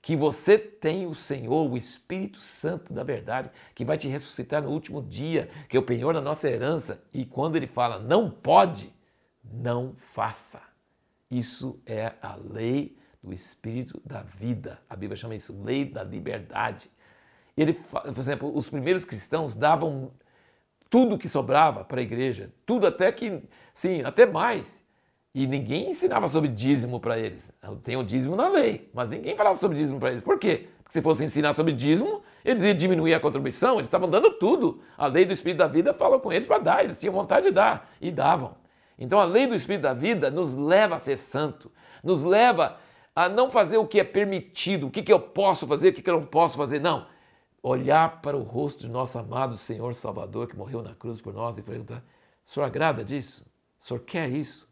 que 0.00 0.16
você 0.16 0.56
tem 0.56 1.06
o 1.06 1.14
Senhor, 1.14 1.70
o 1.70 1.76
Espírito 1.76 2.38
Santo 2.38 2.94
da 2.94 3.04
verdade, 3.04 3.50
que 3.74 3.84
vai 3.84 3.98
te 3.98 4.08
ressuscitar 4.08 4.62
no 4.62 4.70
último 4.70 5.02
dia, 5.02 5.50
que 5.68 5.76
é 5.76 5.80
o 5.80 5.82
penhor 5.82 6.14
da 6.14 6.22
nossa 6.22 6.48
herança. 6.48 7.02
E 7.12 7.26
quando 7.26 7.56
ele 7.56 7.66
fala 7.66 7.98
não 7.98 8.30
pode, 8.30 8.90
não 9.50 9.94
faça. 9.96 10.60
Isso 11.30 11.80
é 11.86 12.12
a 12.22 12.36
lei 12.36 12.96
do 13.22 13.32
espírito 13.32 14.00
da 14.04 14.22
vida. 14.22 14.80
A 14.88 14.96
Bíblia 14.96 15.16
chama 15.16 15.34
isso 15.34 15.58
lei 15.62 15.84
da 15.84 16.02
liberdade. 16.02 16.90
Ele, 17.56 17.74
por 17.74 18.18
exemplo, 18.18 18.56
os 18.56 18.68
primeiros 18.68 19.04
cristãos 19.04 19.54
davam 19.54 20.12
tudo 20.88 21.18
que 21.18 21.28
sobrava 21.28 21.84
para 21.84 22.00
a 22.00 22.02
igreja, 22.02 22.52
tudo 22.66 22.86
até 22.86 23.12
que, 23.12 23.42
sim, 23.72 24.02
até 24.02 24.26
mais. 24.26 24.82
E 25.32 25.46
ninguém 25.46 25.90
ensinava 25.90 26.26
sobre 26.26 26.48
dízimo 26.48 26.98
para 26.98 27.18
eles. 27.18 27.52
Tem 27.84 27.96
o 27.96 28.02
dízimo 28.02 28.34
na 28.34 28.48
lei, 28.48 28.90
mas 28.92 29.10
ninguém 29.10 29.36
falava 29.36 29.54
sobre 29.54 29.76
dízimo 29.76 30.00
para 30.00 30.10
eles. 30.10 30.22
Por 30.22 30.38
quê? 30.38 30.68
Porque 30.82 30.92
se 30.92 31.00
fosse 31.00 31.22
ensinar 31.22 31.52
sobre 31.52 31.72
dízimo, 31.72 32.22
eles 32.44 32.62
iam 32.64 32.74
diminuir 32.74 33.14
a 33.14 33.20
contribuição, 33.20 33.74
eles 33.74 33.86
estavam 33.86 34.10
dando 34.10 34.32
tudo. 34.32 34.82
A 34.98 35.06
lei 35.06 35.24
do 35.24 35.32
Espírito 35.32 35.58
da 35.58 35.68
vida 35.68 35.94
fala 35.94 36.18
com 36.18 36.32
eles 36.32 36.46
para 36.46 36.58
dar, 36.58 36.82
eles 36.82 36.98
tinham 36.98 37.12
vontade 37.12 37.46
de 37.48 37.52
dar 37.52 37.88
e 38.00 38.10
davam. 38.10 38.56
Então 39.00 39.18
a 39.18 39.24
lei 39.24 39.46
do 39.46 39.54
Espírito 39.54 39.82
da 39.82 39.94
vida 39.94 40.30
nos 40.30 40.54
leva 40.54 40.96
a 40.96 40.98
ser 40.98 41.16
santo, 41.16 41.72
nos 42.04 42.22
leva 42.22 42.78
a 43.16 43.28
não 43.28 43.50
fazer 43.50 43.78
o 43.78 43.86
que 43.86 43.98
é 43.98 44.04
permitido, 44.04 44.86
o 44.86 44.90
que, 44.90 45.02
que 45.02 45.12
eu 45.12 45.18
posso 45.18 45.66
fazer, 45.66 45.88
o 45.88 45.92
que, 45.94 46.02
que 46.02 46.10
eu 46.10 46.20
não 46.20 46.26
posso 46.26 46.56
fazer. 46.56 46.80
Não. 46.80 47.06
Olhar 47.62 48.20
para 48.20 48.36
o 48.36 48.42
rosto 48.42 48.80
de 48.80 48.88
nosso 48.88 49.18
amado 49.18 49.56
Senhor 49.56 49.94
Salvador 49.94 50.46
que 50.46 50.56
morreu 50.56 50.82
na 50.82 50.94
cruz 50.94 51.20
por 51.20 51.32
nós 51.32 51.58
e 51.58 51.62
perguntar: 51.62 52.02
o 52.44 52.50
senhor 52.50 52.66
agrada 52.66 53.02
disso? 53.02 53.44
O 53.80 53.84
senhor 53.84 54.00
quer 54.00 54.28
isso? 54.28 54.68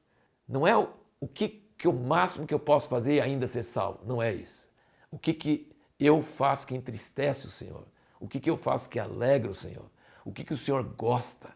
Não 0.46 0.66
é 0.66 0.76
o, 0.76 0.88
o 1.20 1.26
que, 1.26 1.48
que 1.76 1.88
o 1.88 1.92
máximo 1.92 2.46
que 2.46 2.54
eu 2.54 2.58
posso 2.58 2.88
fazer 2.88 3.14
e 3.14 3.20
ainda 3.20 3.46
ser 3.46 3.62
salvo. 3.62 4.00
Não 4.04 4.22
é 4.22 4.32
isso. 4.32 4.68
O 5.10 5.18
que, 5.18 5.32
que 5.32 5.70
eu 5.98 6.22
faço 6.22 6.66
que 6.66 6.74
entristece 6.74 7.46
o 7.46 7.50
Senhor? 7.50 7.84
O 8.20 8.28
que, 8.28 8.40
que 8.40 8.50
eu 8.50 8.56
faço 8.56 8.88
que 8.88 8.98
alegra 8.98 9.50
o 9.50 9.54
Senhor? 9.54 9.84
O 10.24 10.32
que, 10.32 10.44
que 10.44 10.52
o 10.52 10.56
Senhor 10.56 10.82
gosta? 10.82 11.50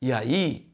E 0.00 0.12
aí 0.12 0.68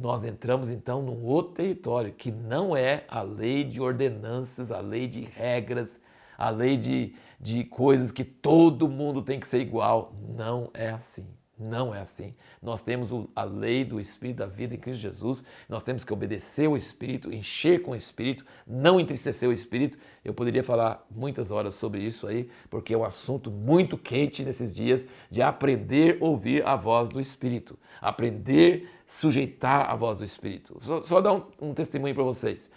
nós 0.00 0.24
entramos 0.24 0.68
então 0.68 1.02
num 1.02 1.24
outro 1.24 1.54
território 1.54 2.12
que 2.12 2.30
não 2.30 2.76
é 2.76 3.04
a 3.08 3.22
lei 3.22 3.64
de 3.64 3.80
ordenanças, 3.80 4.70
a 4.70 4.80
lei 4.80 5.06
de 5.06 5.22
regras, 5.22 6.00
a 6.36 6.50
lei 6.50 6.76
de, 6.76 7.14
de 7.40 7.64
coisas 7.64 8.12
que 8.12 8.24
todo 8.24 8.88
mundo 8.88 9.22
tem 9.22 9.40
que 9.40 9.48
ser 9.48 9.60
igual. 9.60 10.12
Não 10.36 10.70
é 10.72 10.90
assim. 10.90 11.26
Não 11.58 11.92
é 11.92 12.00
assim. 12.00 12.34
Nós 12.62 12.82
temos 12.82 13.10
a 13.34 13.42
lei 13.42 13.84
do 13.84 13.98
Espírito 14.00 14.38
da 14.38 14.46
vida 14.46 14.76
em 14.76 14.78
Cristo 14.78 15.00
Jesus, 15.00 15.42
nós 15.68 15.82
temos 15.82 16.04
que 16.04 16.12
obedecer 16.12 16.68
o 16.68 16.76
Espírito, 16.76 17.32
encher 17.34 17.82
com 17.82 17.90
o 17.90 17.96
Espírito, 17.96 18.44
não 18.64 19.00
entristecer 19.00 19.48
o 19.48 19.52
Espírito. 19.52 19.98
Eu 20.24 20.32
poderia 20.32 20.62
falar 20.62 21.04
muitas 21.10 21.50
horas 21.50 21.74
sobre 21.74 22.00
isso 22.00 22.28
aí, 22.28 22.48
porque 22.70 22.94
é 22.94 22.98
um 22.98 23.04
assunto 23.04 23.50
muito 23.50 23.98
quente 23.98 24.44
nesses 24.44 24.72
dias 24.72 25.04
de 25.28 25.42
aprender 25.42 26.18
a 26.20 26.24
ouvir 26.24 26.64
a 26.64 26.76
voz 26.76 27.08
do 27.08 27.20
Espírito, 27.20 27.76
aprender 28.00 28.88
a 29.06 29.12
sujeitar 29.12 29.90
a 29.90 29.96
voz 29.96 30.18
do 30.18 30.24
Espírito. 30.24 30.78
Só, 30.80 31.02
só 31.02 31.20
dar 31.20 31.32
um, 31.32 31.42
um 31.60 31.74
testemunho 31.74 32.14
para 32.14 32.24
vocês. 32.24 32.70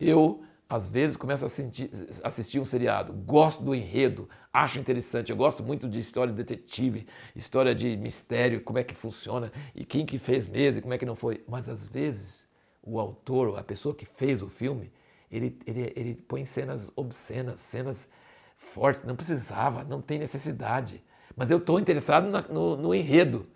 Eu 0.00 0.42
às 0.68 0.88
vezes 0.88 1.16
começo 1.16 1.44
a 1.44 1.46
assistir, 1.46 1.90
assistir 2.22 2.58
um 2.58 2.64
seriado, 2.64 3.12
gosto 3.12 3.62
do 3.62 3.74
enredo, 3.74 4.28
acho 4.52 4.78
interessante, 4.78 5.30
eu 5.30 5.36
gosto 5.36 5.62
muito 5.62 5.88
de 5.88 6.00
história 6.00 6.32
de 6.32 6.42
detetive, 6.42 7.06
história 7.34 7.74
de 7.74 7.96
mistério, 7.96 8.60
como 8.60 8.78
é 8.78 8.84
que 8.84 8.94
funciona 8.94 9.52
e 9.74 9.84
quem 9.84 10.04
que 10.04 10.18
fez 10.18 10.46
mesmo 10.46 10.78
e 10.78 10.82
como 10.82 10.94
é 10.94 10.98
que 10.98 11.06
não 11.06 11.14
foi. 11.14 11.44
Mas 11.48 11.68
às 11.68 11.86
vezes 11.86 12.46
o 12.82 12.98
autor, 12.98 13.58
a 13.58 13.62
pessoa 13.62 13.94
que 13.94 14.04
fez 14.04 14.42
o 14.42 14.48
filme, 14.48 14.92
ele, 15.30 15.58
ele, 15.66 15.92
ele 15.94 16.14
põe 16.14 16.44
cenas 16.44 16.90
obscenas, 16.96 17.60
cenas 17.60 18.08
fortes, 18.56 19.04
não 19.04 19.14
precisava, 19.14 19.84
não 19.84 20.00
tem 20.00 20.18
necessidade. 20.18 21.02
Mas 21.36 21.50
eu 21.50 21.58
estou 21.58 21.78
interessado 21.78 22.28
na, 22.28 22.42
no, 22.42 22.76
no 22.76 22.94
enredo. 22.94 23.46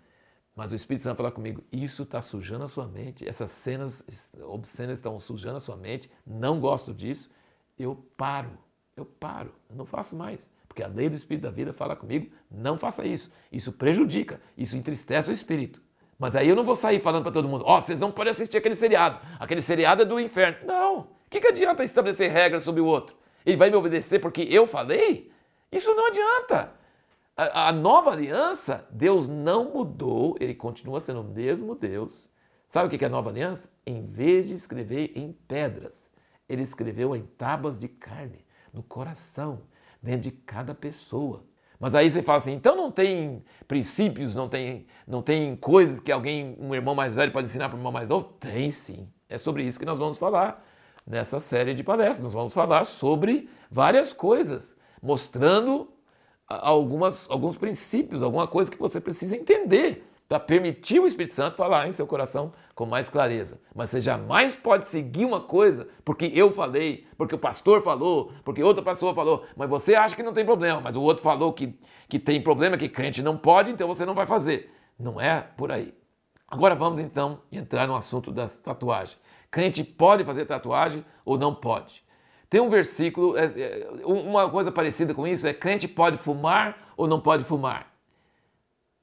Mas 0.55 0.71
o 0.71 0.75
Espírito 0.75 1.03
Santo 1.03 1.17
fala 1.17 1.31
comigo, 1.31 1.63
isso 1.71 2.03
está 2.03 2.21
sujando 2.21 2.65
a 2.65 2.67
sua 2.67 2.85
mente, 2.85 3.27
essas 3.27 3.51
cenas 3.51 4.03
obscenas 4.43 4.97
estão 4.97 5.17
sujando 5.17 5.57
a 5.57 5.61
sua 5.61 5.77
mente, 5.77 6.11
não 6.25 6.59
gosto 6.59 6.93
disso, 6.93 7.29
eu 7.79 7.95
paro, 8.17 8.57
eu 8.95 9.05
paro, 9.05 9.53
eu 9.69 9.75
não 9.75 9.85
faço 9.85 10.15
mais. 10.15 10.49
Porque 10.67 10.83
a 10.83 10.87
lei 10.87 11.09
do 11.09 11.15
Espírito 11.15 11.43
da 11.43 11.51
vida 11.51 11.73
fala 11.73 11.95
comigo, 11.95 12.31
não 12.49 12.77
faça 12.77 13.05
isso. 13.05 13.29
Isso 13.51 13.73
prejudica, 13.73 14.41
isso 14.57 14.77
entristece 14.77 15.29
o 15.29 15.33
Espírito. 15.33 15.81
Mas 16.17 16.35
aí 16.35 16.47
eu 16.47 16.55
não 16.55 16.63
vou 16.63 16.75
sair 16.75 16.99
falando 16.99 17.23
para 17.23 17.31
todo 17.31 17.47
mundo, 17.47 17.63
ó, 17.65 17.77
oh, 17.77 17.81
vocês 17.81 17.99
não 17.99 18.11
podem 18.11 18.31
assistir 18.31 18.57
aquele 18.57 18.75
seriado, 18.75 19.19
aquele 19.39 19.61
seriado 19.61 20.03
é 20.03 20.05
do 20.05 20.19
inferno. 20.19 20.67
Não, 20.67 20.99
o 20.99 21.07
que, 21.29 21.39
que 21.39 21.47
adianta 21.47 21.83
estabelecer 21.83 22.31
regras 22.31 22.63
sobre 22.63 22.79
o 22.79 22.85
outro? 22.85 23.15
Ele 23.45 23.57
vai 23.57 23.69
me 23.69 23.75
obedecer 23.75 24.19
porque 24.19 24.43
eu 24.43 24.67
falei? 24.67 25.31
Isso 25.71 25.93
não 25.95 26.07
adianta. 26.07 26.71
A, 27.35 27.69
a 27.69 27.71
nova 27.71 28.11
aliança, 28.11 28.87
Deus 28.91 29.27
não 29.27 29.73
mudou, 29.73 30.35
ele 30.39 30.53
continua 30.53 30.99
sendo 30.99 31.21
o 31.21 31.23
mesmo 31.23 31.75
Deus. 31.75 32.29
Sabe 32.67 32.87
o 32.87 32.97
que 32.97 33.03
é 33.03 33.07
a 33.07 33.11
nova 33.11 33.29
aliança? 33.29 33.69
Em 33.85 34.05
vez 34.05 34.45
de 34.45 34.53
escrever 34.53 35.11
em 35.15 35.33
pedras, 35.47 36.09
ele 36.47 36.61
escreveu 36.61 37.15
em 37.15 37.23
tábuas 37.23 37.79
de 37.79 37.87
carne, 37.87 38.45
no 38.73 38.83
coração, 38.83 39.63
dentro 40.01 40.21
de 40.21 40.31
cada 40.31 40.73
pessoa. 40.73 41.43
Mas 41.79 41.95
aí 41.95 42.11
você 42.11 42.21
fala 42.21 42.37
assim, 42.37 42.53
então 42.53 42.75
não 42.75 42.91
tem 42.91 43.43
princípios, 43.67 44.35
não 44.35 44.47
tem, 44.47 44.85
não 45.07 45.21
tem 45.21 45.55
coisas 45.55 45.99
que 45.99 46.11
alguém, 46.11 46.55
um 46.59 46.75
irmão 46.75 46.93
mais 46.93 47.15
velho 47.15 47.31
pode 47.31 47.47
ensinar 47.47 47.69
para 47.69 47.75
um 47.75 47.79
irmão 47.79 47.91
mais 47.91 48.07
novo? 48.07 48.25
Tem 48.39 48.71
sim. 48.71 49.09
É 49.27 49.37
sobre 49.37 49.63
isso 49.63 49.79
que 49.79 49.85
nós 49.85 49.97
vamos 49.97 50.17
falar 50.17 50.63
nessa 51.07 51.39
série 51.39 51.73
de 51.73 51.83
palestras. 51.83 52.19
Nós 52.19 52.33
vamos 52.33 52.53
falar 52.53 52.83
sobre 52.83 53.49
várias 53.69 54.13
coisas, 54.13 54.75
mostrando 55.01 55.91
algumas, 56.61 57.29
alguns 57.29 57.57
princípios, 57.57 58.23
alguma 58.23 58.47
coisa 58.47 58.69
que 58.69 58.77
você 58.77 58.99
precisa 58.99 59.35
entender 59.35 60.07
para 60.31 60.39
permitir 60.39 60.97
o 60.97 61.05
Espírito 61.05 61.33
Santo 61.33 61.57
falar 61.57 61.89
em 61.89 61.91
seu 61.91 62.07
coração 62.07 62.53
com 62.73 62.85
mais 62.85 63.09
clareza. 63.09 63.59
Mas 63.75 63.89
você 63.89 63.99
jamais 63.99 64.55
pode 64.55 64.85
seguir 64.85 65.25
uma 65.25 65.41
coisa 65.41 65.89
porque 66.05 66.31
eu 66.33 66.49
falei, 66.49 67.05
porque 67.17 67.35
o 67.35 67.37
pastor 67.37 67.81
falou, 67.81 68.31
porque 68.45 68.63
outra 68.63 68.81
pessoa 68.81 69.13
falou, 69.13 69.43
mas 69.57 69.69
você 69.69 69.93
acha 69.93 70.15
que 70.15 70.23
não 70.23 70.31
tem 70.31 70.45
problema, 70.45 70.79
mas 70.79 70.95
o 70.95 71.01
outro 71.01 71.21
falou 71.21 71.51
que, 71.51 71.77
que 72.07 72.17
tem 72.17 72.41
problema, 72.41 72.77
que 72.77 72.87
crente 72.87 73.21
não 73.21 73.35
pode, 73.35 73.71
então 73.71 73.89
você 73.89 74.05
não 74.05 74.13
vai 74.13 74.25
fazer. 74.25 74.73
Não 74.97 75.19
é 75.19 75.41
por 75.57 75.69
aí. 75.69 75.93
Agora 76.47 76.75
vamos 76.75 76.97
então 76.97 77.41
entrar 77.51 77.85
no 77.85 77.95
assunto 77.95 78.31
das 78.31 78.57
tatuagens. 78.57 79.19
Crente 79.51 79.83
pode 79.83 80.23
fazer 80.23 80.45
tatuagem 80.45 81.03
ou 81.25 81.37
não 81.37 81.53
pode? 81.53 82.05
Tem 82.51 82.59
um 82.59 82.67
versículo, 82.67 83.37
é, 83.37 83.45
é, 83.45 83.89
uma 84.03 84.49
coisa 84.49 84.69
parecida 84.73 85.13
com 85.13 85.25
isso 85.25 85.47
é 85.47 85.53
crente 85.53 85.87
pode 85.87 86.17
fumar 86.17 86.93
ou 86.97 87.07
não 87.07 87.17
pode 87.17 87.45
fumar. 87.45 87.93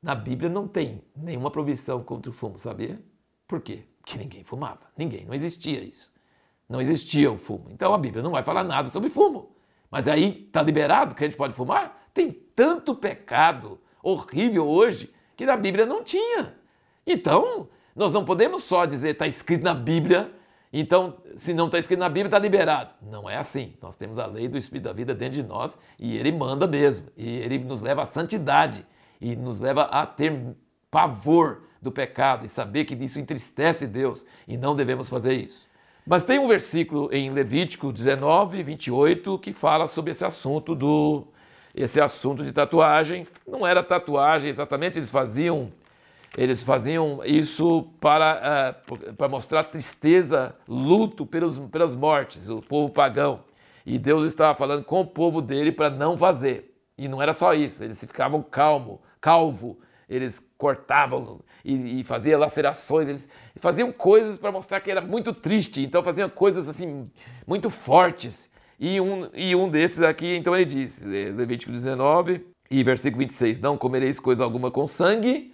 Na 0.03 0.15
Bíblia 0.15 0.51
não 0.51 0.69
tem 0.69 1.03
nenhuma 1.17 1.51
proibição 1.51 2.05
contra 2.05 2.31
o 2.31 2.35
fumo, 2.35 2.59
sabia? 2.59 3.01
Por 3.47 3.63
quê? 3.63 3.85
Porque 4.03 4.19
ninguém 4.19 4.45
fumava. 4.45 4.81
Ninguém, 4.95 5.25
não 5.25 5.33
existia 5.33 5.83
isso. 5.83 6.13
Não 6.69 6.79
existia 6.79 7.33
o 7.33 7.39
fumo. 7.39 7.71
Então 7.71 7.95
a 7.95 7.97
Bíblia 7.97 8.23
não 8.23 8.33
vai 8.33 8.43
falar 8.43 8.63
nada 8.65 8.91
sobre 8.91 9.09
fumo. 9.09 9.57
Mas 9.91 10.07
aí 10.07 10.45
está 10.47 10.61
liberado, 10.61 11.15
crente 11.15 11.35
pode 11.35 11.55
fumar? 11.55 12.11
Tem 12.13 12.31
tanto 12.31 12.95
pecado 12.95 13.81
horrível 14.03 14.69
hoje 14.69 15.11
que 15.35 15.47
na 15.47 15.57
Bíblia 15.57 15.87
não 15.87 16.05
tinha. 16.05 16.55
Então, 17.07 17.71
nós 17.97 18.13
não 18.13 18.27
podemos 18.27 18.65
só 18.65 18.85
dizer 18.85 19.13
está 19.13 19.27
escrito 19.27 19.65
na 19.65 19.73
Bíblia 19.73 20.31
então, 20.73 21.17
se 21.37 21.55
não 21.55 21.67
está 21.67 21.79
escrito 21.79 22.01
na 22.01 22.09
Bíblia, 22.09 22.27
está 22.27 22.39
liberado. 22.39 22.91
Não 23.01 23.29
é 23.29 23.37
assim. 23.37 23.75
Nós 23.81 23.97
temos 23.97 24.19
a 24.19 24.27
lei 24.27 24.49
do 24.49 24.59
Espírito 24.59 24.85
da 24.85 24.93
vida 24.93 25.15
dentro 25.15 25.35
de 25.35 25.43
nós 25.43 25.79
e 25.99 26.17
ele 26.17 26.31
manda 26.31 26.67
mesmo. 26.67 27.07
E 27.17 27.39
ele 27.39 27.59
nos 27.59 27.81
leva 27.81 28.03
à 28.03 28.07
santidade 28.07 28.85
e 29.21 29.35
nos 29.35 29.59
leva 29.59 29.83
a 29.85 30.05
ter 30.05 30.55
pavor 30.91 31.63
do 31.81 31.91
pecado 31.91 32.45
e 32.45 32.49
saber 32.49 32.85
que 32.85 32.95
isso 32.95 33.19
entristece 33.19 33.87
Deus 33.87 34.27
e 34.47 34.57
não 34.57 34.77
devemos 34.77 35.09
fazer 35.09 35.35
isso. 35.35 35.67
Mas 36.07 36.25
tem 36.25 36.39
um 36.39 36.49
versículo 36.49 37.09
em 37.13 37.31
Levítico 37.31 37.93
19, 37.93 38.63
28 38.63 39.39
que 39.39 39.53
fala 39.53 39.87
sobre 39.87 40.11
esse 40.11 40.25
assunto 40.25 40.75
do 40.75 41.27
esse 41.75 42.01
assunto 42.01 42.43
de 42.43 42.51
tatuagem. 42.51 43.27
Não 43.47 43.67
era 43.67 43.83
tatuagem 43.83 44.51
exatamente, 44.51 44.99
eles 44.99 45.11
faziam 45.11 45.71
eles 46.37 46.63
faziam 46.63 47.21
isso 47.25 47.89
para, 48.01 48.77
uh, 48.91 49.15
para 49.15 49.29
mostrar 49.29 49.65
tristeza, 49.65 50.55
luto 50.69 51.25
pelos, 51.25 51.59
pelas 51.71 51.95
mortes, 51.95 52.49
o 52.49 52.57
povo 52.57 52.93
pagão. 52.93 53.41
E 53.87 53.99
Deus 53.99 54.25
estava 54.25 54.57
falando 54.57 54.85
com 54.85 55.01
o 55.01 55.07
povo 55.07 55.41
dele 55.41 55.73
para 55.73 55.89
não 55.89 56.17
fazer. 56.17 56.75
E 56.97 57.09
não 57.09 57.23
era 57.23 57.33
só 57.33 57.55
isso, 57.55 57.83
eles 57.83 58.01
ficavam 58.01 58.43
calmo, 58.43 59.01
calvo, 59.21 59.79
eles 60.09 60.45
cortavam 60.57 61.41
e, 61.65 62.01
e 62.01 62.05
faziam 62.05 62.41
lacerações, 62.41 63.09
eles 63.09 63.29
faziam 63.57 63.93
coisas 63.93 64.37
para 64.37 64.51
mostrar 64.51 64.81
que 64.81 64.91
era 64.91 65.01
muito 65.01 65.33
triste, 65.33 65.83
então 65.83 66.03
faziam 66.03 66.29
coisas 66.29 66.69
assim 66.69 67.11
muito 67.47 67.71
fortes. 67.71 68.49
E 68.81 69.01
um, 69.01 69.29
e 69.35 69.57
um 69.57 69.69
desses 69.69 70.03
aqui, 70.03 70.37
então 70.37 70.55
ele 70.55 70.65
diz, 70.65 71.03
Levítico 71.03 71.73
19 71.73 72.47
e 72.71 72.85
versículo 72.85 73.21
26, 73.21 73.59
não 73.59 73.77
comereis 73.77 74.21
coisa 74.21 74.45
alguma 74.45 74.71
com 74.71 74.87
sangue, 74.87 75.53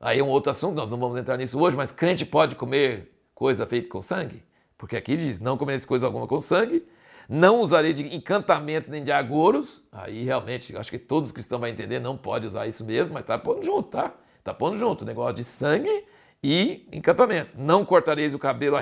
Aí 0.00 0.18
é 0.18 0.22
um 0.22 0.28
outro 0.28 0.50
assunto, 0.50 0.74
nós 0.74 0.90
não 0.90 0.98
vamos 0.98 1.16
entrar 1.16 1.36
nisso 1.36 1.58
hoje, 1.58 1.76
mas 1.76 1.90
crente 1.90 2.26
pode 2.26 2.54
comer 2.54 3.12
coisa 3.34 3.66
feita 3.66 3.88
com 3.88 4.02
sangue? 4.02 4.42
Porque 4.76 4.96
aqui 4.96 5.16
diz: 5.16 5.40
não 5.40 5.56
comereis 5.56 5.86
coisa 5.86 6.06
alguma 6.06 6.26
com 6.26 6.38
sangue, 6.38 6.86
não 7.28 7.60
usarei 7.60 7.92
de 7.92 8.14
encantamentos 8.14 8.88
nem 8.88 9.02
de 9.02 9.10
agouros. 9.10 9.82
Aí 9.90 10.22
realmente, 10.22 10.76
acho 10.76 10.90
que 10.90 10.98
todos 10.98 11.30
os 11.30 11.32
cristãos 11.32 11.60
vão 11.60 11.68
entender, 11.68 11.98
não 11.98 12.16
pode 12.16 12.46
usar 12.46 12.66
isso 12.66 12.84
mesmo, 12.84 13.14
mas 13.14 13.22
está 13.22 13.38
pondo 13.38 13.62
junto, 13.62 13.88
tá? 13.88 14.14
Está 14.38 14.52
pondo 14.54 14.76
junto 14.76 15.02
o 15.02 15.04
negócio 15.04 15.34
de 15.34 15.44
sangue 15.44 16.04
e 16.42 16.86
encantamentos. 16.92 17.54
Não 17.54 17.84
cortareis 17.84 18.34
o 18.34 18.38
cabelo 18.38 18.76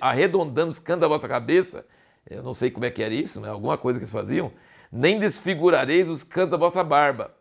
arredondando 0.00 0.70
os 0.70 0.78
cantos 0.78 1.02
da 1.02 1.08
vossa 1.08 1.28
cabeça. 1.28 1.84
Eu 2.28 2.42
não 2.42 2.54
sei 2.54 2.70
como 2.70 2.86
é 2.86 2.90
que 2.90 3.02
era 3.02 3.12
isso, 3.12 3.40
né? 3.40 3.48
alguma 3.48 3.76
coisa 3.76 3.98
que 3.98 4.04
eles 4.04 4.12
faziam. 4.12 4.52
Nem 4.90 5.18
desfigurareis 5.18 6.08
os 6.08 6.22
cantos 6.22 6.52
da 6.52 6.56
vossa 6.56 6.82
barba. 6.84 7.34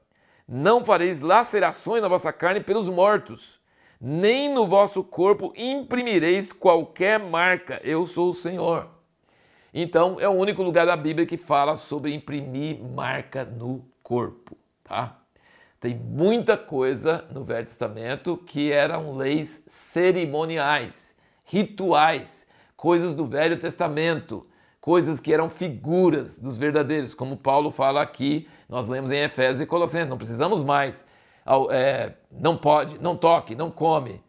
Não 0.53 0.83
fareis 0.83 1.21
lacerações 1.21 2.01
na 2.01 2.09
vossa 2.09 2.33
carne 2.33 2.59
pelos 2.59 2.89
mortos. 2.89 3.57
Nem 4.01 4.53
no 4.53 4.67
vosso 4.67 5.01
corpo 5.01 5.53
imprimireis 5.55 6.51
qualquer 6.51 7.17
marca. 7.17 7.79
Eu 7.85 8.05
sou 8.05 8.31
o 8.31 8.33
Senhor. 8.33 8.89
Então, 9.73 10.19
é 10.19 10.27
o 10.27 10.33
único 10.33 10.61
lugar 10.61 10.85
da 10.85 10.97
Bíblia 10.97 11.25
que 11.25 11.37
fala 11.37 11.77
sobre 11.77 12.13
imprimir 12.13 12.83
marca 12.83 13.45
no 13.45 13.85
corpo, 14.03 14.57
tá? 14.83 15.21
Tem 15.79 15.95
muita 15.95 16.57
coisa 16.57 17.23
no 17.31 17.45
Velho 17.45 17.65
Testamento 17.65 18.35
que 18.35 18.73
eram 18.73 19.15
leis 19.15 19.63
cerimoniais, 19.67 21.15
rituais, 21.45 22.45
coisas 22.75 23.15
do 23.15 23.23
Velho 23.23 23.57
Testamento, 23.57 24.45
coisas 24.81 25.19
que 25.19 25.33
eram 25.33 25.49
figuras 25.49 26.37
dos 26.37 26.57
verdadeiros, 26.57 27.13
como 27.13 27.37
Paulo 27.37 27.71
fala 27.71 28.01
aqui, 28.01 28.47
nós 28.67 28.87
lemos 28.87 29.11
em 29.11 29.21
Efésios 29.21 29.61
e 29.61 29.65
Colossenses, 29.65 30.09
não 30.09 30.17
precisamos 30.17 30.63
mais, 30.63 31.05
é, 31.69 32.13
não 32.29 32.57
pode, 32.57 32.99
não 32.99 33.15
toque, 33.15 33.55
não 33.55 33.71
come, 33.71 34.21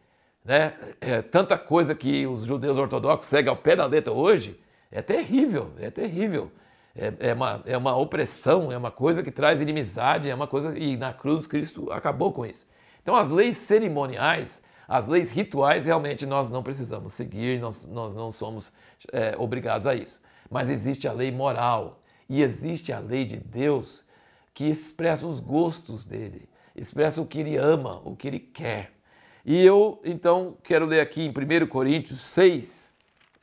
né? 0.45 0.73
É, 1.01 1.21
tanta 1.21 1.57
coisa 1.57 1.95
que 1.95 2.25
os 2.27 2.45
judeus 2.45 2.77
ortodoxos 2.77 3.27
seguem 3.27 3.49
ao 3.49 3.57
pé 3.57 3.75
da 3.75 3.85
letra 3.85 4.13
hoje, 4.13 4.57
é 4.91 5.01
terrível, 5.01 5.71
é 5.79 5.89
terrível 5.89 6.51
é, 6.95 7.29
é, 7.29 7.33
uma, 7.33 7.63
é 7.65 7.77
uma 7.77 7.95
opressão, 7.95 8.71
é 8.71 8.77
uma 8.77 8.91
coisa 8.91 9.23
que 9.23 9.31
traz 9.31 9.59
inimizade, 9.59 10.29
é 10.29 10.35
uma 10.35 10.47
coisa. 10.47 10.77
E 10.77 10.95
na 10.95 11.11
cruz 11.11 11.47
Cristo 11.47 11.91
acabou 11.91 12.31
com 12.31 12.45
isso. 12.45 12.67
Então, 13.01 13.15
as 13.15 13.29
leis 13.29 13.57
cerimoniais, 13.57 14.61
as 14.87 15.07
leis 15.07 15.31
rituais, 15.31 15.85
realmente 15.85 16.25
nós 16.25 16.49
não 16.49 16.61
precisamos 16.61 17.13
seguir, 17.13 17.59
nós, 17.59 17.85
nós 17.87 18.15
não 18.15 18.29
somos 18.31 18.71
é, 19.11 19.35
obrigados 19.37 19.87
a 19.87 19.95
isso. 19.95 20.21
Mas 20.49 20.69
existe 20.69 21.07
a 21.07 21.13
lei 21.13 21.31
moral 21.31 22.01
e 22.29 22.41
existe 22.41 22.91
a 22.91 22.99
lei 22.99 23.25
de 23.25 23.37
Deus 23.37 24.03
que 24.53 24.65
expressa 24.65 25.25
os 25.25 25.39
gostos 25.39 26.05
dele, 26.05 26.47
expressa 26.75 27.21
o 27.21 27.25
que 27.25 27.39
ele 27.39 27.57
ama, 27.57 28.01
o 28.05 28.15
que 28.15 28.27
ele 28.27 28.39
quer. 28.39 28.91
E 29.45 29.63
eu, 29.65 29.99
então, 30.05 30.55
quero 30.63 30.85
ler 30.85 31.01
aqui 31.01 31.21
em 31.21 31.29
1 31.29 31.67
Coríntios 31.67 32.21
6, 32.21 32.93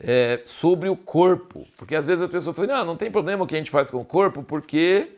é, 0.02 0.40
sobre 0.45 0.88
o 0.88 0.97
corpo. 0.97 1.66
Porque 1.76 1.95
às 1.95 2.07
vezes 2.07 2.23
a 2.23 2.28
pessoa 2.28 2.54
fala, 2.54 2.69
não, 2.69 2.85
não 2.87 2.97
tem 2.97 3.11
problema 3.11 3.45
o 3.45 3.47
que 3.47 3.54
a 3.54 3.59
gente 3.59 3.71
faz 3.71 3.90
com 3.90 3.99
o 3.99 4.04
corpo, 4.04 4.42
porque 4.42 5.12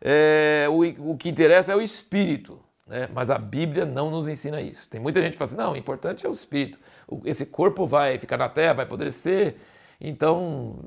é, 0.00 0.66
o, 0.68 1.12
o 1.12 1.16
que 1.16 1.28
interessa 1.28 1.72
é 1.72 1.76
o 1.76 1.80
espírito. 1.80 2.60
Né? 2.86 3.08
Mas 3.12 3.30
a 3.30 3.38
Bíblia 3.38 3.84
não 3.84 4.10
nos 4.10 4.28
ensina 4.28 4.60
isso. 4.60 4.88
Tem 4.88 5.00
muita 5.00 5.20
gente 5.20 5.32
que 5.32 5.38
fala 5.38 5.48
assim, 5.48 5.56
não, 5.56 5.72
o 5.72 5.76
importante 5.76 6.24
é 6.24 6.28
o 6.28 6.32
espírito. 6.32 6.78
Esse 7.24 7.46
corpo 7.46 7.86
vai 7.86 8.18
ficar 8.18 8.36
na 8.36 8.48
terra, 8.48 8.74
vai 8.74 8.84
apodrecer, 8.84 9.56
então 10.00 10.78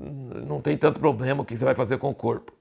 não 0.46 0.60
tem 0.60 0.76
tanto 0.76 1.00
problema 1.00 1.42
o 1.42 1.44
que 1.44 1.56
você 1.56 1.64
vai 1.64 1.74
fazer 1.74 1.98
com 1.98 2.10
o 2.10 2.14
corpo. 2.14 2.52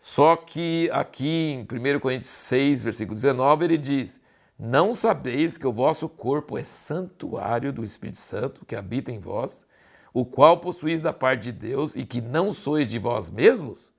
Só 0.00 0.34
que 0.34 0.90
aqui 0.92 1.28
em 1.28 1.62
1 1.62 2.00
Coríntios 2.00 2.30
6, 2.30 2.82
versículo 2.82 3.14
19, 3.14 3.64
ele 3.64 3.78
diz: 3.78 4.20
Não 4.58 4.92
sabeis 4.92 5.56
que 5.56 5.66
o 5.66 5.72
vosso 5.72 6.08
corpo 6.08 6.58
é 6.58 6.64
santuário 6.64 7.72
do 7.72 7.84
Espírito 7.84 8.18
Santo 8.18 8.66
que 8.66 8.74
habita 8.74 9.12
em 9.12 9.20
vós, 9.20 9.64
o 10.12 10.24
qual 10.24 10.58
possuís 10.58 11.00
da 11.00 11.12
parte 11.12 11.44
de 11.44 11.52
Deus 11.52 11.94
e 11.94 12.04
que 12.04 12.20
não 12.20 12.52
sois 12.52 12.90
de 12.90 12.98
vós 12.98 13.30
mesmos? 13.30 13.92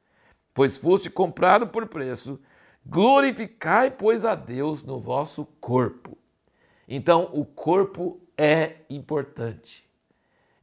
Pois 0.53 0.77
foste 0.77 1.09
comprado 1.09 1.67
por 1.67 1.87
preço, 1.87 2.39
glorificai, 2.85 3.89
pois, 3.89 4.25
a 4.25 4.35
Deus 4.35 4.83
no 4.83 4.99
vosso 4.99 5.45
corpo. 5.59 6.17
Então, 6.87 7.29
o 7.33 7.45
corpo 7.45 8.21
é 8.37 8.77
importante. 8.89 9.87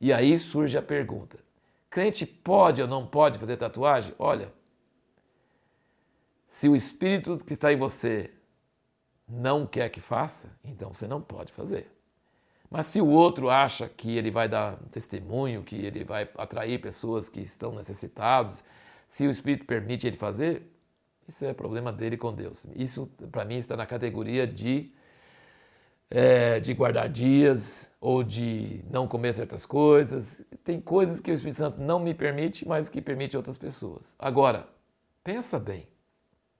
E 0.00 0.12
aí 0.12 0.38
surge 0.38 0.78
a 0.78 0.82
pergunta: 0.82 1.38
crente 1.88 2.24
pode 2.24 2.80
ou 2.80 2.88
não 2.88 3.06
pode 3.06 3.38
fazer 3.38 3.56
tatuagem? 3.56 4.14
Olha, 4.18 4.52
se 6.48 6.68
o 6.68 6.74
espírito 6.74 7.38
que 7.38 7.52
está 7.52 7.72
em 7.72 7.76
você 7.76 8.30
não 9.28 9.66
quer 9.66 9.88
que 9.90 10.00
faça, 10.00 10.50
então 10.64 10.92
você 10.92 11.06
não 11.06 11.20
pode 11.20 11.52
fazer. 11.52 11.88
Mas 12.70 12.86
se 12.86 13.00
o 13.00 13.08
outro 13.08 13.50
acha 13.50 13.88
que 13.88 14.16
ele 14.16 14.30
vai 14.30 14.48
dar 14.48 14.76
testemunho, 14.90 15.64
que 15.64 15.74
ele 15.74 16.04
vai 16.04 16.28
atrair 16.36 16.80
pessoas 16.80 17.28
que 17.28 17.40
estão 17.40 17.74
necessitados, 17.74 18.62
se 19.08 19.26
o 19.26 19.30
Espírito 19.30 19.64
permite 19.64 20.06
ele 20.06 20.16
fazer, 20.16 20.62
isso 21.26 21.44
é 21.44 21.52
problema 21.52 21.92
dele 21.92 22.16
com 22.16 22.32
Deus. 22.32 22.64
Isso, 22.76 23.08
para 23.30 23.44
mim, 23.44 23.56
está 23.56 23.76
na 23.76 23.86
categoria 23.86 24.46
de, 24.46 24.92
é, 26.10 26.58
de 26.58 26.74
guardar 26.74 27.08
dias 27.08 27.90
ou 28.00 28.24
de 28.24 28.84
não 28.90 29.06
comer 29.06 29.32
certas 29.32 29.64
coisas. 29.64 30.44
Tem 30.64 30.80
coisas 30.80 31.20
que 31.20 31.30
o 31.30 31.34
Espírito 31.34 31.58
Santo 31.58 31.80
não 31.80 32.00
me 32.00 32.12
permite, 32.12 32.66
mas 32.66 32.88
que 32.88 33.00
permite 33.00 33.36
outras 33.36 33.56
pessoas. 33.56 34.14
Agora, 34.18 34.68
pensa 35.22 35.58
bem, 35.58 35.86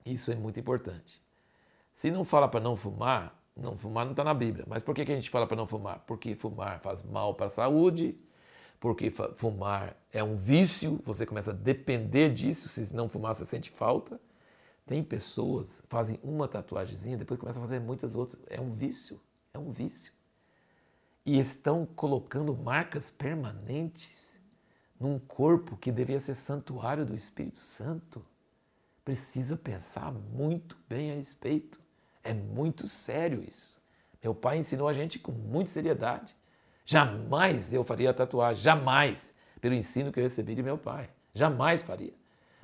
isso 0.05 0.31
é 0.31 0.35
muito 0.35 0.59
importante. 0.59 1.21
Se 1.93 2.09
não 2.09 2.23
fala 2.23 2.47
para 2.47 2.59
não 2.59 2.75
fumar, 2.75 3.37
não 3.55 3.75
fumar 3.75 4.05
não 4.05 4.11
está 4.11 4.23
na 4.23 4.33
Bíblia. 4.33 4.65
Mas 4.67 4.81
por 4.81 4.95
que, 4.95 5.05
que 5.05 5.11
a 5.11 5.15
gente 5.15 5.29
fala 5.29 5.45
para 5.45 5.57
não 5.57 5.67
fumar? 5.67 5.99
Porque 6.07 6.35
fumar 6.35 6.79
faz 6.79 7.03
mal 7.03 7.35
para 7.35 7.47
a 7.47 7.49
saúde, 7.49 8.15
porque 8.79 9.11
fumar 9.35 9.95
é 10.11 10.23
um 10.23 10.35
vício, 10.35 10.99
você 11.03 11.25
começa 11.25 11.51
a 11.51 11.53
depender 11.53 12.29
disso, 12.33 12.69
se 12.69 12.93
não 12.95 13.09
fumar 13.09 13.35
você 13.35 13.45
sente 13.45 13.69
falta. 13.69 14.19
Tem 14.85 15.03
pessoas 15.03 15.83
fazem 15.87 16.19
uma 16.23 16.47
tatuagemzinha, 16.47 17.17
depois 17.17 17.39
começam 17.39 17.61
a 17.61 17.65
fazer 17.65 17.79
muitas 17.79 18.15
outras. 18.15 18.41
É 18.47 18.59
um 18.59 18.73
vício, 18.73 19.21
é 19.53 19.59
um 19.59 19.71
vício. 19.71 20.13
E 21.25 21.37
estão 21.37 21.85
colocando 21.85 22.55
marcas 22.55 23.11
permanentes 23.11 24.39
num 24.99 25.19
corpo 25.19 25.77
que 25.77 25.91
devia 25.91 26.19
ser 26.19 26.35
santuário 26.35 27.05
do 27.05 27.13
Espírito 27.13 27.57
Santo. 27.57 28.25
Precisa 29.03 29.57
pensar 29.57 30.11
muito 30.11 30.77
bem 30.87 31.11
a 31.11 31.15
respeito. 31.15 31.79
É 32.23 32.33
muito 32.33 32.87
sério 32.87 33.43
isso. 33.47 33.81
Meu 34.23 34.33
pai 34.33 34.59
ensinou 34.59 34.87
a 34.87 34.93
gente 34.93 35.19
com 35.19 35.31
muita 35.31 35.71
seriedade. 35.71 36.35
Jamais 36.85 37.73
eu 37.73 37.83
faria 37.83 38.13
tatuagem, 38.13 38.63
jamais, 38.63 39.33
pelo 39.59 39.75
ensino 39.75 40.11
que 40.11 40.19
eu 40.19 40.23
recebi 40.23 40.55
de 40.55 40.63
meu 40.63 40.77
pai. 40.77 41.09
Jamais 41.33 41.81
faria. 41.81 42.13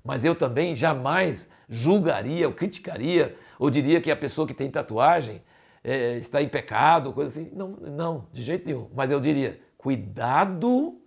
Mas 0.03 0.23
eu 0.23 0.35
também 0.35 0.75
jamais 0.75 1.49
julgaria 1.67 2.47
ou 2.47 2.53
criticaria 2.53 3.37
ou 3.59 3.69
diria 3.69 3.99
que 3.99 4.11
a 4.11 4.15
pessoa 4.15 4.47
que 4.47 4.53
tem 4.53 4.69
tatuagem 4.69 5.41
é, 5.83 6.17
está 6.17 6.41
em 6.41 6.49
pecado, 6.49 7.13
coisa 7.13 7.39
assim. 7.39 7.51
Não, 7.53 7.69
não, 7.69 8.27
de 8.31 8.41
jeito 8.41 8.65
nenhum. 8.65 8.89
Mas 8.93 9.11
eu 9.11 9.19
diria, 9.19 9.59
cuidado 9.77 10.99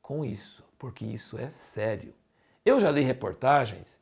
com 0.00 0.24
isso, 0.24 0.64
porque 0.78 1.04
isso 1.04 1.38
é 1.38 1.50
sério. 1.50 2.14
Eu 2.64 2.80
já 2.80 2.90
li 2.90 3.02
reportagens 3.02 3.98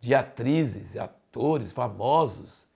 de 0.00 0.14
atrizes, 0.14 0.96
atores 0.96 1.72
famosos 1.72 2.68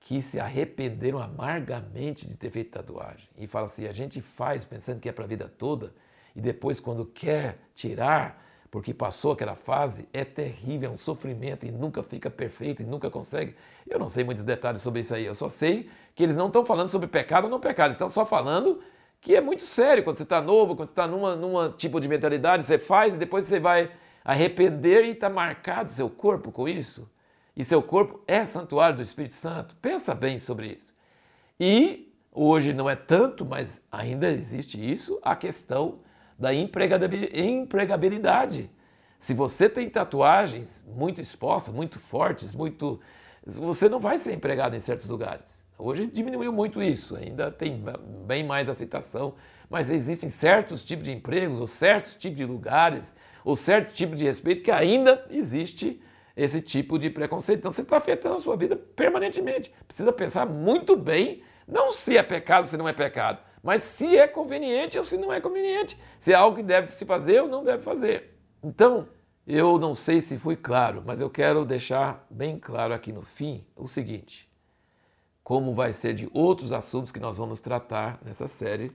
que 0.00 0.22
se 0.22 0.40
arrependeram 0.40 1.18
amargamente 1.18 2.26
de 2.26 2.36
ter 2.36 2.50
feito 2.50 2.70
tatuagem. 2.70 3.28
E 3.36 3.46
fala 3.46 3.66
assim: 3.66 3.86
a 3.86 3.92
gente 3.92 4.20
faz 4.22 4.64
pensando 4.64 5.00
que 5.00 5.08
é 5.08 5.12
para 5.12 5.24
a 5.24 5.28
vida 5.28 5.48
toda, 5.48 5.92
e 6.34 6.40
depois, 6.40 6.78
quando 6.80 7.04
quer 7.04 7.58
tirar, 7.74 8.42
porque 8.70 8.92
passou 8.92 9.32
aquela 9.32 9.54
fase, 9.54 10.08
é 10.12 10.24
terrível, 10.24 10.90
é 10.90 10.92
um 10.92 10.96
sofrimento 10.96 11.66
e 11.66 11.70
nunca 11.70 12.02
fica 12.02 12.28
perfeito 12.28 12.82
e 12.82 12.86
nunca 12.86 13.10
consegue. 13.10 13.54
Eu 13.86 13.98
não 13.98 14.08
sei 14.08 14.24
muitos 14.24 14.44
detalhes 14.44 14.82
sobre 14.82 15.00
isso 15.00 15.14
aí, 15.14 15.24
eu 15.24 15.34
só 15.34 15.48
sei 15.48 15.88
que 16.14 16.22
eles 16.22 16.36
não 16.36 16.48
estão 16.48 16.64
falando 16.64 16.88
sobre 16.88 17.08
pecado 17.08 17.44
ou 17.44 17.50
não 17.50 17.60
pecado, 17.60 17.90
estão 17.90 18.08
só 18.08 18.26
falando 18.26 18.80
que 19.20 19.34
é 19.34 19.40
muito 19.40 19.62
sério 19.62 20.04
quando 20.04 20.16
você 20.16 20.22
está 20.22 20.40
novo, 20.40 20.76
quando 20.76 20.88
você 20.88 20.92
está 20.92 21.06
numa, 21.06 21.34
numa 21.34 21.70
tipo 21.70 22.00
de 22.00 22.08
mentalidade, 22.08 22.64
você 22.64 22.78
faz 22.78 23.14
e 23.14 23.18
depois 23.18 23.46
você 23.46 23.58
vai 23.58 23.90
arrepender 24.24 25.04
e 25.04 25.10
está 25.10 25.30
marcado 25.30 25.90
seu 25.90 26.10
corpo 26.10 26.52
com 26.52 26.68
isso 26.68 27.08
e 27.58 27.64
seu 27.64 27.82
corpo 27.82 28.22
é 28.28 28.44
santuário 28.44 28.94
do 28.94 29.02
Espírito 29.02 29.34
Santo. 29.34 29.74
Pensa 29.82 30.14
bem 30.14 30.38
sobre 30.38 30.68
isso. 30.68 30.94
E 31.58 32.14
hoje 32.32 32.72
não 32.72 32.88
é 32.88 32.94
tanto, 32.94 33.44
mas 33.44 33.80
ainda 33.90 34.30
existe 34.30 34.78
isso, 34.80 35.18
a 35.20 35.34
questão 35.34 35.98
da 36.38 36.54
empregabilidade. 36.54 38.70
Se 39.18 39.34
você 39.34 39.68
tem 39.68 39.90
tatuagens 39.90 40.86
muito 40.88 41.20
expostas, 41.20 41.74
muito 41.74 41.98
fortes, 41.98 42.54
muito 42.54 43.00
você 43.44 43.88
não 43.88 43.98
vai 43.98 44.18
ser 44.18 44.34
empregado 44.34 44.76
em 44.76 44.80
certos 44.80 45.08
lugares. 45.08 45.64
Hoje 45.78 46.06
diminuiu 46.06 46.52
muito 46.52 46.82
isso, 46.82 47.16
ainda 47.16 47.50
tem 47.50 47.82
bem 48.26 48.44
mais 48.44 48.68
aceitação, 48.68 49.34
mas 49.70 49.90
existem 49.90 50.28
certos 50.28 50.84
tipos 50.84 51.04
de 51.04 51.12
empregos, 51.12 51.60
ou 51.60 51.66
certos 51.66 52.16
tipos 52.16 52.36
de 52.36 52.44
lugares, 52.44 53.14
ou 53.44 53.56
certo 53.56 53.94
tipo 53.94 54.14
de 54.14 54.24
respeito 54.24 54.62
que 54.62 54.70
ainda 54.70 55.24
existe 55.30 56.00
esse 56.36 56.60
tipo 56.60 56.98
de 56.98 57.10
preconceito. 57.10 57.60
Então 57.60 57.72
você 57.72 57.82
está 57.82 57.96
afetando 57.96 58.34
a 58.34 58.38
sua 58.38 58.56
vida 58.56 58.76
permanentemente. 58.76 59.72
Precisa 59.86 60.12
pensar 60.12 60.46
muito 60.46 60.96
bem, 60.96 61.42
não 61.66 61.90
se 61.90 62.16
é 62.16 62.22
pecado 62.22 62.66
se 62.66 62.76
não 62.76 62.88
é 62.88 62.92
pecado, 62.92 63.40
mas 63.62 63.82
se 63.82 64.16
é 64.16 64.26
conveniente 64.26 64.96
ou 64.96 65.04
se 65.04 65.16
não 65.16 65.32
é 65.32 65.40
conveniente, 65.40 65.98
se 66.18 66.32
é 66.32 66.34
algo 66.34 66.56
que 66.56 66.62
deve 66.62 66.92
se 66.92 67.04
fazer 67.04 67.42
ou 67.42 67.48
não 67.48 67.64
deve 67.64 67.82
fazer. 67.82 68.34
Então, 68.62 69.08
eu 69.46 69.78
não 69.78 69.94
sei 69.94 70.20
se 70.20 70.36
fui 70.36 70.56
claro, 70.56 71.02
mas 71.06 71.20
eu 71.20 71.30
quero 71.30 71.64
deixar 71.64 72.26
bem 72.30 72.58
claro 72.58 72.92
aqui 72.92 73.12
no 73.12 73.22
fim 73.22 73.64
o 73.74 73.88
seguinte: 73.88 74.48
como 75.42 75.72
vai 75.72 75.94
ser 75.94 76.12
de 76.12 76.28
outros 76.34 76.74
assuntos 76.74 77.10
que 77.10 77.18
nós 77.18 77.38
vamos 77.38 77.58
tratar 77.58 78.20
nessa 78.22 78.46
série. 78.46 78.92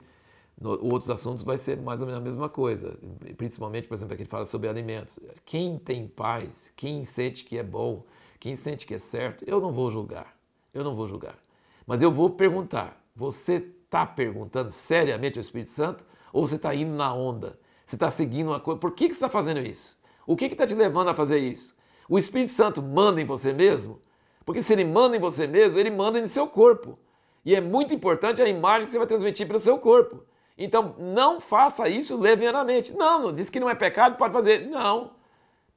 No, 0.55 0.69
outros 0.85 1.09
assuntos 1.09 1.43
vai 1.43 1.57
ser 1.57 1.81
mais 1.81 1.99
ou 1.99 2.05
menos 2.05 2.21
a 2.21 2.23
mesma 2.23 2.47
coisa, 2.47 2.95
principalmente, 3.35 3.87
por 3.87 3.95
exemplo, 3.95 4.13
aqui 4.13 4.23
fala 4.23 4.45
sobre 4.45 4.69
alimentos. 4.69 5.17
Quem 5.43 5.79
tem 5.79 6.07
paz, 6.07 6.71
quem 6.75 7.03
sente 7.05 7.43
que 7.43 7.57
é 7.57 7.63
bom, 7.63 8.05
quem 8.39 8.55
sente 8.55 8.85
que 8.85 8.93
é 8.93 8.99
certo, 8.99 9.43
eu 9.47 9.59
não 9.59 9.71
vou 9.71 9.89
julgar. 9.89 10.37
Eu 10.71 10.83
não 10.83 10.93
vou 10.93 11.07
julgar. 11.07 11.39
Mas 11.87 12.03
eu 12.03 12.11
vou 12.11 12.29
perguntar: 12.29 13.03
você 13.15 13.59
está 13.93 14.07
perguntando 14.07 14.71
seriamente 14.71 15.37
ao 15.37 15.43
Espírito 15.43 15.69
Santo 15.69 16.03
ou 16.33 16.47
você 16.47 16.55
está 16.55 16.73
indo 16.73 16.93
na 16.93 17.13
onda? 17.13 17.59
Você 17.85 17.95
está 17.95 18.09
seguindo 18.09 18.47
uma 18.47 18.59
coisa? 18.59 18.79
Por 18.79 18.91
que, 18.91 19.07
que 19.07 19.13
você 19.13 19.17
está 19.17 19.29
fazendo 19.29 19.59
isso? 19.59 19.97
O 20.25 20.35
que 20.35 20.45
está 20.45 20.65
te 20.65 20.73
levando 20.73 21.09
a 21.09 21.13
fazer 21.13 21.37
isso? 21.37 21.75
O 22.09 22.17
Espírito 22.17 22.51
Santo 22.51 22.81
manda 22.81 23.21
em 23.21 23.25
você 23.25 23.53
mesmo? 23.53 24.01
Porque 24.43 24.63
se 24.63 24.73
ele 24.73 24.83
manda 24.83 25.15
em 25.15 25.19
você 25.19 25.45
mesmo, 25.45 25.77
ele 25.77 25.91
manda 25.91 26.19
em 26.19 26.27
seu 26.27 26.47
corpo. 26.47 26.97
E 27.45 27.55
é 27.55 27.61
muito 27.61 27.93
importante 27.93 28.41
a 28.41 28.47
imagem 28.47 28.85
que 28.85 28.91
você 28.91 28.97
vai 28.97 29.07
transmitir 29.07 29.47
para 29.47 29.57
o 29.57 29.59
seu 29.59 29.77
corpo. 29.77 30.23
Então, 30.57 30.95
não 30.97 31.39
faça 31.39 31.87
isso 31.87 32.17
levianamente. 32.17 32.93
Não, 32.93 33.21
não 33.21 33.33
diz 33.33 33.49
que 33.49 33.59
não 33.59 33.69
é 33.69 33.75
pecado, 33.75 34.17
pode 34.17 34.33
fazer. 34.33 34.67
Não. 34.67 35.11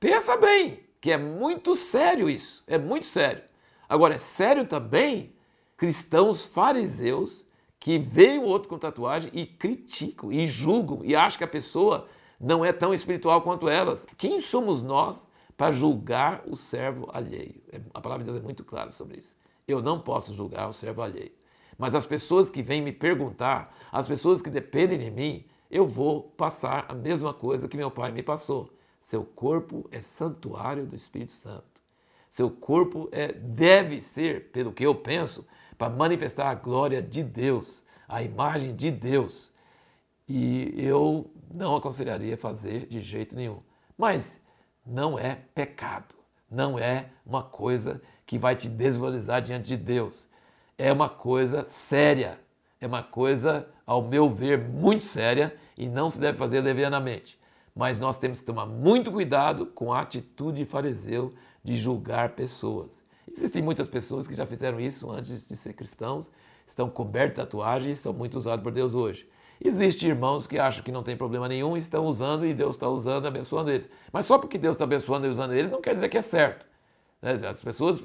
Pensa 0.00 0.36
bem, 0.36 0.80
que 1.00 1.12
é 1.12 1.16
muito 1.16 1.74
sério 1.74 2.30
isso. 2.30 2.62
É 2.66 2.78
muito 2.78 3.06
sério. 3.06 3.42
Agora, 3.88 4.14
é 4.14 4.18
sério 4.18 4.66
também 4.66 5.34
cristãos 5.76 6.44
fariseus 6.44 7.45
que 7.78 7.98
veem 7.98 8.38
o 8.38 8.44
outro 8.44 8.68
com 8.68 8.78
tatuagem 8.78 9.30
e 9.32 9.46
criticam, 9.46 10.32
e 10.32 10.46
julgam, 10.46 11.04
e 11.04 11.14
acham 11.14 11.38
que 11.38 11.44
a 11.44 11.48
pessoa 11.48 12.08
não 12.40 12.64
é 12.64 12.72
tão 12.72 12.92
espiritual 12.92 13.42
quanto 13.42 13.68
elas. 13.68 14.06
Quem 14.16 14.40
somos 14.40 14.82
nós 14.82 15.28
para 15.56 15.70
julgar 15.70 16.42
o 16.46 16.56
servo 16.56 17.08
alheio? 17.12 17.62
É, 17.72 17.80
a 17.94 18.00
palavra 18.00 18.24
de 18.24 18.30
Deus 18.30 18.42
é 18.42 18.44
muito 18.44 18.64
clara 18.64 18.92
sobre 18.92 19.18
isso. 19.18 19.36
Eu 19.66 19.82
não 19.82 20.00
posso 20.00 20.34
julgar 20.34 20.68
o 20.68 20.72
servo 20.72 21.02
alheio. 21.02 21.32
Mas 21.78 21.94
as 21.94 22.06
pessoas 22.06 22.50
que 22.50 22.62
vêm 22.62 22.80
me 22.80 22.92
perguntar, 22.92 23.74
as 23.92 24.06
pessoas 24.06 24.40
que 24.40 24.48
dependem 24.48 24.98
de 24.98 25.10
mim, 25.10 25.44
eu 25.70 25.86
vou 25.86 26.22
passar 26.22 26.86
a 26.88 26.94
mesma 26.94 27.34
coisa 27.34 27.68
que 27.68 27.76
meu 27.76 27.90
pai 27.90 28.12
me 28.12 28.22
passou. 28.22 28.70
Seu 29.02 29.24
corpo 29.24 29.88
é 29.90 30.00
santuário 30.00 30.86
do 30.86 30.96
Espírito 30.96 31.32
Santo. 31.32 31.64
Seu 32.30 32.50
corpo 32.50 33.08
é, 33.12 33.32
deve 33.32 34.00
ser, 34.00 34.50
pelo 34.50 34.72
que 34.72 34.84
eu 34.84 34.94
penso, 34.94 35.46
para 35.76 35.90
manifestar 35.90 36.50
a 36.50 36.54
glória 36.54 37.02
de 37.02 37.22
Deus, 37.22 37.82
a 38.08 38.22
imagem 38.22 38.74
de 38.74 38.90
Deus. 38.90 39.52
E 40.28 40.74
eu 40.76 41.30
não 41.52 41.76
aconselharia 41.76 42.36
fazer 42.36 42.86
de 42.86 43.00
jeito 43.00 43.34
nenhum. 43.34 43.60
Mas 43.96 44.40
não 44.84 45.18
é 45.18 45.38
pecado, 45.54 46.14
não 46.50 46.78
é 46.78 47.10
uma 47.24 47.42
coisa 47.42 48.00
que 48.24 48.38
vai 48.38 48.56
te 48.56 48.68
desvalorizar 48.68 49.40
diante 49.42 49.66
de 49.66 49.76
Deus 49.76 50.28
é 50.78 50.92
uma 50.92 51.08
coisa 51.08 51.64
séria, 51.66 52.38
é 52.80 52.86
uma 52.86 53.02
coisa, 53.02 53.68
ao 53.86 54.02
meu 54.02 54.28
ver, 54.28 54.58
muito 54.58 55.04
séria 55.04 55.56
e 55.76 55.88
não 55.88 56.10
se 56.10 56.20
deve 56.20 56.36
fazer 56.36 56.60
levianamente. 56.60 57.38
Mas 57.74 57.98
nós 57.98 58.18
temos 58.18 58.40
que 58.40 58.46
tomar 58.46 58.66
muito 58.66 59.10
cuidado 59.10 59.66
com 59.66 59.92
a 59.92 60.00
atitude 60.00 60.58
de 60.58 60.64
fariseu 60.64 61.34
de 61.62 61.76
julgar 61.76 62.30
pessoas. 62.30 63.04
Existem 63.30 63.62
muitas 63.62 63.88
pessoas 63.88 64.26
que 64.26 64.34
já 64.34 64.46
fizeram 64.46 64.80
isso 64.80 65.10
antes 65.10 65.48
de 65.48 65.56
ser 65.56 65.72
cristãos, 65.72 66.30
estão 66.66 66.88
cobertos 66.88 67.36
de 67.36 67.36
tatuagem 67.36 67.92
e 67.92 67.96
são 67.96 68.12
muito 68.12 68.36
usados 68.36 68.62
por 68.62 68.72
Deus 68.72 68.94
hoje. 68.94 69.28
Existem 69.62 70.10
irmãos 70.10 70.46
que 70.46 70.58
acham 70.58 70.84
que 70.84 70.92
não 70.92 71.02
tem 71.02 71.16
problema 71.16 71.48
nenhum 71.48 71.76
estão 71.76 72.04
usando 72.04 72.44
e 72.44 72.52
Deus 72.52 72.76
está 72.76 72.88
usando, 72.88 73.26
abençoando 73.26 73.70
eles. 73.70 73.88
Mas 74.12 74.26
só 74.26 74.38
porque 74.38 74.58
Deus 74.58 74.74
está 74.74 74.84
abençoando 74.84 75.26
e 75.26 75.30
usando 75.30 75.54
eles 75.54 75.70
não 75.70 75.80
quer 75.80 75.94
dizer 75.94 76.08
que 76.08 76.18
é 76.18 76.22
certo. 76.22 76.66
Né? 77.22 77.40
As 77.48 77.62
pessoas 77.62 78.02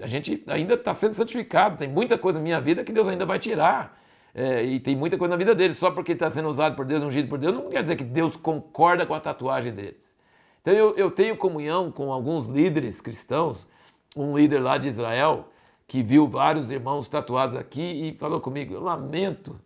a 0.00 0.06
gente 0.06 0.42
ainda 0.46 0.74
está 0.74 0.94
sendo 0.94 1.12
santificado, 1.12 1.76
tem 1.76 1.88
muita 1.88 2.16
coisa 2.16 2.38
na 2.38 2.42
minha 2.42 2.60
vida 2.60 2.82
que 2.82 2.92
Deus 2.92 3.06
ainda 3.08 3.26
vai 3.26 3.38
tirar. 3.38 4.00
É, 4.34 4.62
e 4.62 4.78
tem 4.78 4.94
muita 4.94 5.16
coisa 5.16 5.30
na 5.30 5.36
vida 5.36 5.54
deles, 5.54 5.78
só 5.78 5.90
porque 5.90 6.12
está 6.12 6.28
sendo 6.28 6.48
usado 6.48 6.76
por 6.76 6.84
Deus, 6.84 7.02
ungido 7.02 7.26
por 7.26 7.38
Deus, 7.38 7.54
não 7.54 7.70
quer 7.70 7.80
dizer 7.80 7.96
que 7.96 8.04
Deus 8.04 8.36
concorda 8.36 9.06
com 9.06 9.14
a 9.14 9.20
tatuagem 9.20 9.72
deles. 9.72 10.14
Então 10.60 10.74
eu, 10.74 10.94
eu 10.94 11.10
tenho 11.10 11.36
comunhão 11.36 11.90
com 11.90 12.12
alguns 12.12 12.46
líderes 12.46 13.00
cristãos, 13.00 13.66
um 14.16 14.36
líder 14.36 14.60
lá 14.60 14.78
de 14.78 14.88
Israel, 14.88 15.48
que 15.86 16.02
viu 16.02 16.26
vários 16.26 16.70
irmãos 16.70 17.06
tatuados 17.06 17.54
aqui 17.54 17.82
e 17.82 18.16
falou 18.18 18.40
comigo: 18.40 18.74
Eu 18.74 18.82
lamento 18.82 19.60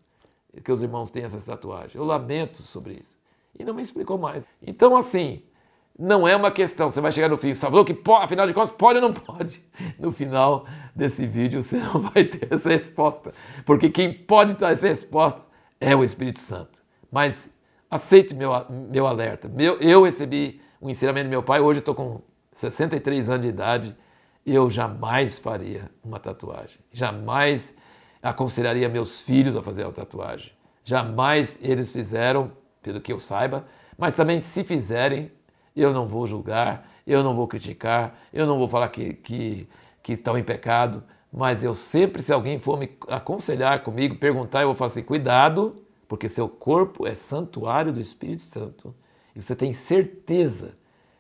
que 0.65 0.73
os 0.73 0.83
irmãos 0.83 1.11
tenham 1.11 1.27
essa 1.27 1.41
tatuagem, 1.41 1.93
eu 1.95 2.05
lamento 2.05 2.61
sobre 2.61 2.95
isso. 2.95 3.19
E 3.59 3.65
não 3.65 3.75
me 3.75 3.83
explicou 3.83 4.19
mais. 4.19 4.47
Então, 4.63 4.97
assim, 4.97 5.43
não 5.99 6.27
é 6.27 6.35
uma 6.35 6.51
questão, 6.51 6.91
você 6.91 7.01
vai 7.01 7.13
chegar 7.13 7.29
no 7.29 7.37
fim, 7.37 7.55
você 7.55 7.61
falou 7.61 7.85
que 7.85 7.97
afinal 8.23 8.47
de 8.47 8.55
contas 8.55 8.71
pode 8.71 8.99
ou 8.99 9.03
não 9.03 9.13
pode. 9.13 9.63
No 9.99 10.11
final 10.11 10.67
desse 10.95 11.27
vídeo 11.27 11.63
você 11.63 11.77
não 11.77 12.01
vai 12.01 12.25
ter 12.25 12.53
essa 12.53 12.71
resposta, 12.71 13.33
porque 13.67 13.91
quem 13.91 14.13
pode 14.13 14.55
dar 14.55 14.73
essa 14.73 14.89
resposta 14.89 15.43
é 15.79 15.95
o 15.95 16.03
Espírito 16.03 16.41
Santo. 16.41 16.83
Mas 17.13 17.53
aceite 17.91 18.35
meu, 18.35 18.51
meu 18.91 19.07
alerta. 19.07 19.49
Meu, 19.49 19.77
eu 19.79 20.05
recebi 20.05 20.61
um 20.81 20.89
ensinamento 20.89 21.27
do 21.27 21.31
meu 21.31 21.43
pai, 21.43 21.61
hoje 21.61 21.81
estou 21.81 21.95
com 21.95 22.23
63 22.53 23.29
anos 23.29 23.43
de 23.43 23.49
idade, 23.49 23.97
eu 24.45 24.71
jamais 24.71 25.39
faria 25.39 25.91
uma 26.03 26.19
tatuagem. 26.19 26.79
Jamais 26.93 27.75
aconselharia 28.23 28.89
meus 28.89 29.21
filhos 29.21 29.57
a 29.57 29.63
fazer 29.63 29.85
uma 29.85 29.93
tatuagem. 29.93 30.53
Jamais 30.85 31.59
eles 31.63 31.91
fizeram, 31.91 32.53
pelo 32.83 33.01
que 33.01 33.13
eu 33.13 33.19
saiba, 33.19 33.67
mas 33.97 34.15
também 34.15 34.41
se 34.41 34.65
fizerem, 34.65 35.31
eu 35.77 35.93
não 35.93 36.07
vou 36.07 36.27
julgar, 36.27 36.89
eu 37.07 37.23
não 37.23 37.35
vou 37.35 37.47
criticar, 37.47 38.19
eu 38.33 38.47
não 38.47 38.59
vou 38.59 38.67
falar 38.67 38.89
que, 38.89 39.15
que, 39.15 39.69
que 40.03 40.15
estão 40.15 40.37
em 40.37 40.43
pecado, 40.43 41.03
mas 41.33 41.63
eu 41.63 41.75
sempre, 41.75 42.23
se 42.23 42.33
alguém 42.33 42.59
for 42.59 42.79
me 42.79 42.91
aconselhar 43.09 43.83
comigo, 43.83 44.17
perguntar, 44.17 44.63
eu 44.63 44.69
vou 44.69 44.75
falar 44.75 44.89
assim: 44.89 45.03
cuidado, 45.03 45.77
porque 46.09 46.29
seu 46.29 46.49
corpo 46.49 47.07
é 47.07 47.15
santuário 47.15 47.93
do 47.93 48.01
Espírito 48.01 48.43
Santo. 48.43 48.95
E 49.35 49.41
você 49.41 49.55
tem 49.55 49.73
certeza 49.73 50.75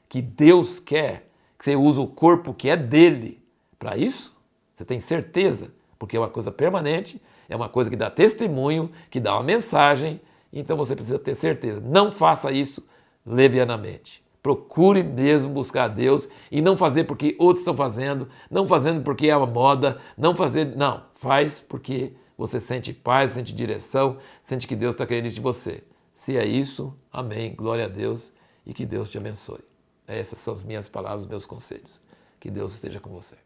que 0.08 0.20
Deus 0.20 0.80
quer 0.80 1.29
que 1.60 1.66
você 1.66 1.76
use 1.76 2.00
o 2.00 2.06
corpo 2.06 2.54
que 2.54 2.70
é 2.70 2.76
dele 2.76 3.38
para 3.78 3.94
isso? 3.94 4.34
Você 4.72 4.82
tem 4.82 4.98
certeza? 4.98 5.70
Porque 5.98 6.16
é 6.16 6.20
uma 6.20 6.30
coisa 6.30 6.50
permanente, 6.50 7.20
é 7.50 7.54
uma 7.54 7.68
coisa 7.68 7.90
que 7.90 7.96
dá 7.96 8.10
testemunho, 8.10 8.90
que 9.10 9.20
dá 9.20 9.34
uma 9.34 9.42
mensagem, 9.42 10.22
então 10.50 10.74
você 10.74 10.96
precisa 10.96 11.18
ter 11.18 11.34
certeza. 11.34 11.78
Não 11.78 12.10
faça 12.10 12.50
isso 12.50 12.82
levianamente. 13.26 14.24
Procure 14.42 15.02
mesmo 15.02 15.52
buscar 15.52 15.84
a 15.84 15.88
Deus 15.88 16.30
e 16.50 16.62
não 16.62 16.78
fazer 16.78 17.04
porque 17.04 17.36
outros 17.38 17.60
estão 17.60 17.76
fazendo, 17.76 18.26
não 18.50 18.66
fazendo 18.66 19.02
porque 19.02 19.28
é 19.28 19.36
uma 19.36 19.46
moda, 19.46 20.00
não 20.16 20.34
fazer. 20.34 20.74
Não, 20.74 21.02
faz 21.16 21.60
porque 21.60 22.14
você 22.38 22.58
sente 22.58 22.94
paz, 22.94 23.32
sente 23.32 23.54
direção, 23.54 24.16
sente 24.42 24.66
que 24.66 24.74
Deus 24.74 24.94
está 24.94 25.04
querendo 25.04 25.26
isso 25.26 25.34
de 25.34 25.42
você. 25.42 25.84
Se 26.14 26.38
é 26.38 26.46
isso, 26.46 26.94
amém, 27.12 27.54
glória 27.54 27.84
a 27.84 27.88
Deus 27.88 28.32
e 28.64 28.72
que 28.72 28.86
Deus 28.86 29.10
te 29.10 29.18
abençoe. 29.18 29.69
Essas 30.10 30.40
são 30.40 30.52
as 30.52 30.62
minhas 30.62 30.88
palavras, 30.88 31.22
os 31.22 31.28
meus 31.28 31.46
conselhos. 31.46 32.00
Que 32.38 32.50
Deus 32.50 32.74
esteja 32.74 32.98
com 32.98 33.10
você. 33.10 33.36